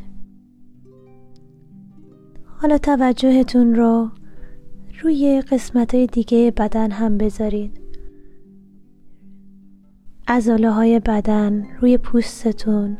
حالا 2.61 2.79
توجهتون 2.79 3.75
رو 3.75 4.11
روی 5.03 5.43
قسمت 5.51 5.95
های 5.95 6.07
دیگه 6.07 6.51
بدن 6.51 6.91
هم 6.91 7.19
بذارید 7.19 7.84
ازاله 10.27 10.71
های 10.71 11.01
بدن 11.01 11.67
روی 11.81 11.99
پوستتون 11.99 12.97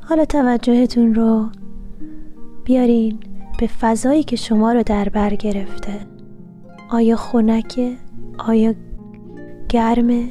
حالا 0.00 0.24
توجهتون 0.24 1.14
رو 1.14 1.48
بیارین 2.64 3.20
به 3.58 3.66
فضایی 3.66 4.22
که 4.22 4.36
شما 4.36 4.72
رو 4.72 4.82
در 4.82 5.08
بر 5.08 5.34
گرفته 5.34 6.06
آیا 6.90 7.16
خنکه؟ 7.16 7.96
آیا 8.38 8.74
گرمه؟ 9.68 10.28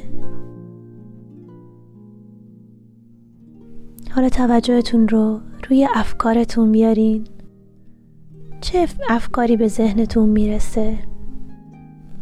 حالا 4.10 4.28
توجهتون 4.28 5.08
رو 5.08 5.40
روی 5.68 5.88
افکارتون 5.94 6.72
بیارین 6.72 7.24
چه 8.60 8.88
افکاری 9.08 9.56
به 9.56 9.68
ذهنتون 9.68 10.28
می‌رسه 10.28 11.13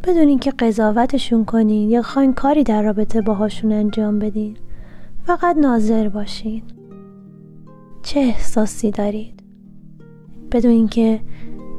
بدون 0.04 0.28
اینکه 0.28 0.50
قضاوتشون 0.50 1.44
کنین 1.44 1.90
یا 1.90 2.02
خواین 2.02 2.32
کاری 2.32 2.64
در 2.64 2.82
رابطه 2.82 3.20
باهاشون 3.20 3.72
انجام 3.72 4.18
بدین 4.18 4.56
فقط 5.24 5.56
ناظر 5.56 6.08
باشین. 6.08 6.62
چه 8.02 8.20
احساسی 8.20 8.90
دارید؟ 8.90 9.42
بدون 10.52 10.70
اینکه 10.70 11.20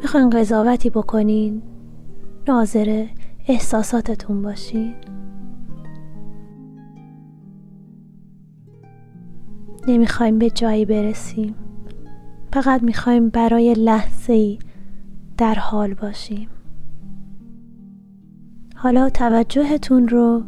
می‌خواین 0.01 0.29
قضاوتی 0.29 0.89
بکنین 0.89 1.61
ناظر 2.47 3.05
احساساتتون 3.47 4.41
باشین. 4.41 4.93
نمی‌خوایم 9.87 10.39
به 10.39 10.49
جایی 10.49 10.85
برسیم. 10.85 11.55
فقط 12.53 12.83
می‌خوایم 12.83 13.29
برای 13.29 13.73
لحظه 13.73 14.33
ای 14.33 14.59
در 15.37 15.55
حال 15.55 15.93
باشیم. 15.93 16.49
حالا 18.83 19.09
توجهتون 19.09 20.07
رو 20.07 20.43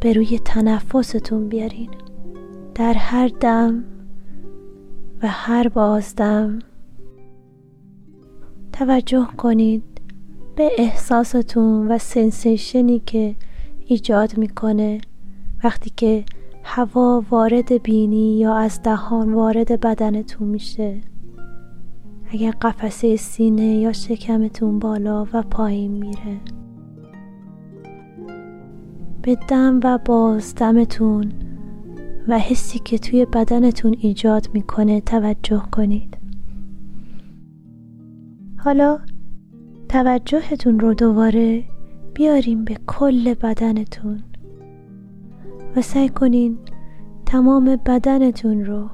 به 0.00 0.12
روی 0.12 0.38
تنفستون 0.38 1.48
بیارین. 1.48 1.90
در 2.74 2.94
هر 2.94 3.28
دم 3.28 3.84
و 5.22 5.28
هر 5.28 5.68
بازدم 5.68 6.58
توجه 8.72 9.26
کنید 9.36 9.82
به 10.56 10.70
احساستون 10.78 11.88
و 11.88 11.98
سنسیشنی 11.98 13.02
که 13.06 13.36
ایجاد 13.86 14.38
می‌کنه. 14.38 15.00
وقتی 15.64 15.92
که 15.96 16.24
هوا 16.62 17.24
وارد 17.30 17.82
بینی 17.82 18.38
یا 18.38 18.54
از 18.54 18.82
دهان 18.82 19.34
وارد 19.34 19.80
بدنتون 19.80 20.48
میشه 20.48 21.00
اگر 22.30 22.50
قفسه 22.50 23.16
سینه 23.16 23.76
یا 23.76 23.92
شکمتون 23.92 24.78
بالا 24.78 25.26
و 25.32 25.42
پایین 25.42 25.90
میره. 25.90 26.40
به 29.26 29.34
دم 29.48 29.80
و 29.84 29.98
بازدمتون 30.04 31.32
و 32.28 32.38
حسی 32.38 32.78
که 32.78 32.98
توی 32.98 33.24
بدنتون 33.24 33.96
ایجاد 33.98 34.48
می‌کنه 34.54 35.00
توجه 35.00 35.62
کنید. 35.72 36.16
حالا 38.58 38.98
توجهتون 39.88 40.80
رو 40.80 40.94
دوباره 40.94 41.64
بیاریم 42.14 42.64
به 42.64 42.76
کل 42.86 43.34
بدنتون 43.34 44.22
و 45.76 45.82
سعی 45.82 46.08
کنین 46.08 46.58
تمام 47.26 47.76
بدنتون 47.86 48.64
رو 48.64 48.90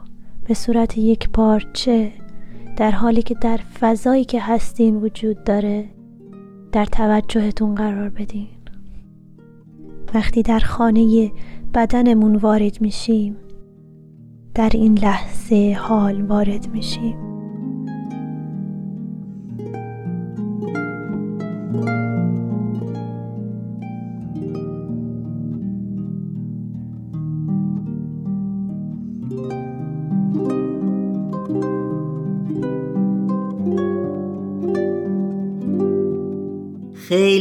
به 0.48 0.54
صورت 0.54 0.98
یک 0.98 1.30
پارچه 1.30 2.12
در 2.76 2.90
حالی 2.90 3.22
که 3.22 3.34
در 3.34 3.56
فضایی 3.56 4.24
که 4.24 4.40
هستین 4.40 4.96
وجود 4.96 5.44
داره 5.44 5.88
در 6.72 6.84
توجهتون 6.84 7.74
قرار 7.74 8.08
بدین. 8.08 8.61
وقتی 10.14 10.42
در 10.42 10.58
خانه 10.58 11.32
بدنمون 11.74 12.36
وارد 12.36 12.80
میشیم 12.80 13.36
در 14.54 14.70
این 14.74 14.98
لحظه 14.98 15.76
حال 15.80 16.22
وارد 16.22 16.68
میشیم. 16.68 17.31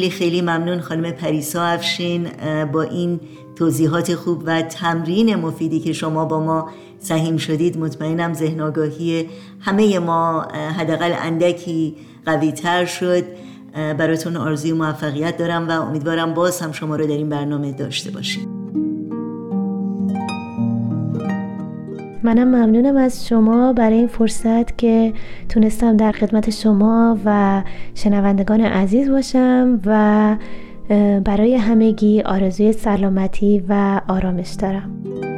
خیلی 0.01 0.17
خیلی 0.17 0.41
ممنون 0.41 0.81
خانم 0.81 1.11
پریسا 1.11 1.63
افشین 1.63 2.27
با 2.71 2.81
این 2.81 3.19
توضیحات 3.55 4.15
خوب 4.15 4.43
و 4.45 4.61
تمرین 4.61 5.35
مفیدی 5.35 5.79
که 5.79 5.93
شما 5.93 6.25
با 6.25 6.39
ما 6.39 6.69
سهیم 6.99 7.37
شدید. 7.37 7.77
مطمئنم 7.77 8.33
ذهن 8.33 8.61
آگاهی 8.61 9.29
همه 9.59 9.99
ما 9.99 10.41
حداقل 10.77 11.13
اندکی 11.17 11.95
قوی 12.25 12.51
تر 12.51 12.85
شد 12.85 13.23
براتون 13.73 14.35
آرزوی 14.35 14.73
موفقیت 14.73 15.37
دارم 15.37 15.69
و 15.69 15.71
امیدوارم 15.71 16.33
باز 16.33 16.61
هم 16.61 16.71
شما 16.71 16.95
رو 16.95 17.05
در 17.05 17.11
این 17.11 17.29
برنامه 17.29 17.71
داشته 17.71 18.11
باشیم. 18.11 18.60
منم 22.23 22.47
ممنونم 22.47 22.97
از 22.97 23.27
شما 23.27 23.73
برای 23.73 23.97
این 23.97 24.07
فرصت 24.07 24.77
که 24.77 25.13
تونستم 25.49 25.97
در 25.97 26.11
خدمت 26.11 26.49
شما 26.49 27.17
و 27.25 27.61
شنوندگان 27.95 28.61
عزیز 28.61 29.09
باشم 29.09 29.79
و 29.85 30.35
برای 31.23 31.55
همگی 31.55 32.21
آرزوی 32.21 32.71
سلامتی 32.73 33.63
و 33.69 34.01
آرامش 34.07 34.49
دارم. 34.49 35.30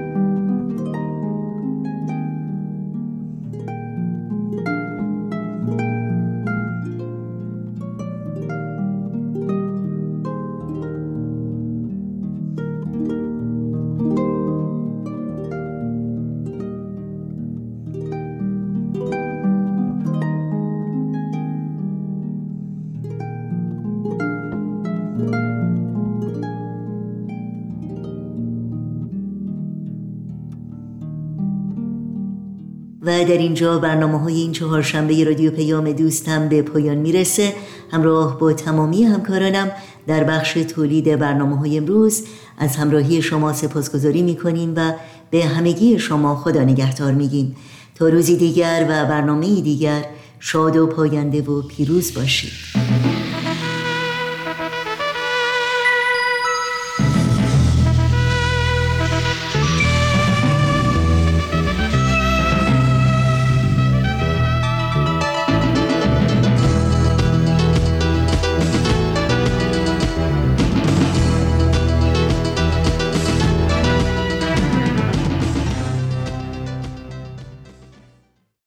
در 33.23 33.37
اینجا 33.37 33.79
برنامه 33.79 34.19
های 34.19 34.33
این 34.33 34.51
چهارشنبه 34.51 35.23
رادیو 35.23 35.51
پیام 35.51 35.91
دوستم 35.91 36.49
به 36.49 36.61
پایان 36.61 36.97
می‌رسه. 36.97 37.53
همراه 37.91 38.39
با 38.39 38.53
تمامی 38.53 39.03
همکارانم 39.03 39.71
در 40.07 40.23
بخش 40.23 40.53
تولید 40.53 41.19
برنامه 41.19 41.57
های 41.57 41.77
امروز 41.77 42.23
از 42.57 42.75
همراهی 42.75 43.21
شما 43.21 43.53
سپاسگزاری 43.53 44.21
می‌کنیم 44.21 44.73
و 44.75 44.93
به 45.31 45.45
همگی 45.45 45.99
شما 45.99 46.35
خدا 46.35 46.61
نگهدار 46.63 47.11
میگیم. 47.11 47.55
تا 47.95 48.07
روزی 48.07 48.37
دیگر 48.37 48.85
و 48.89 49.05
برنامه 49.05 49.61
دیگر 49.61 50.05
شاد 50.39 50.75
و 50.75 50.87
پاینده 50.87 51.41
و 51.41 51.61
پیروز 51.61 52.13
باشید. 52.13 52.82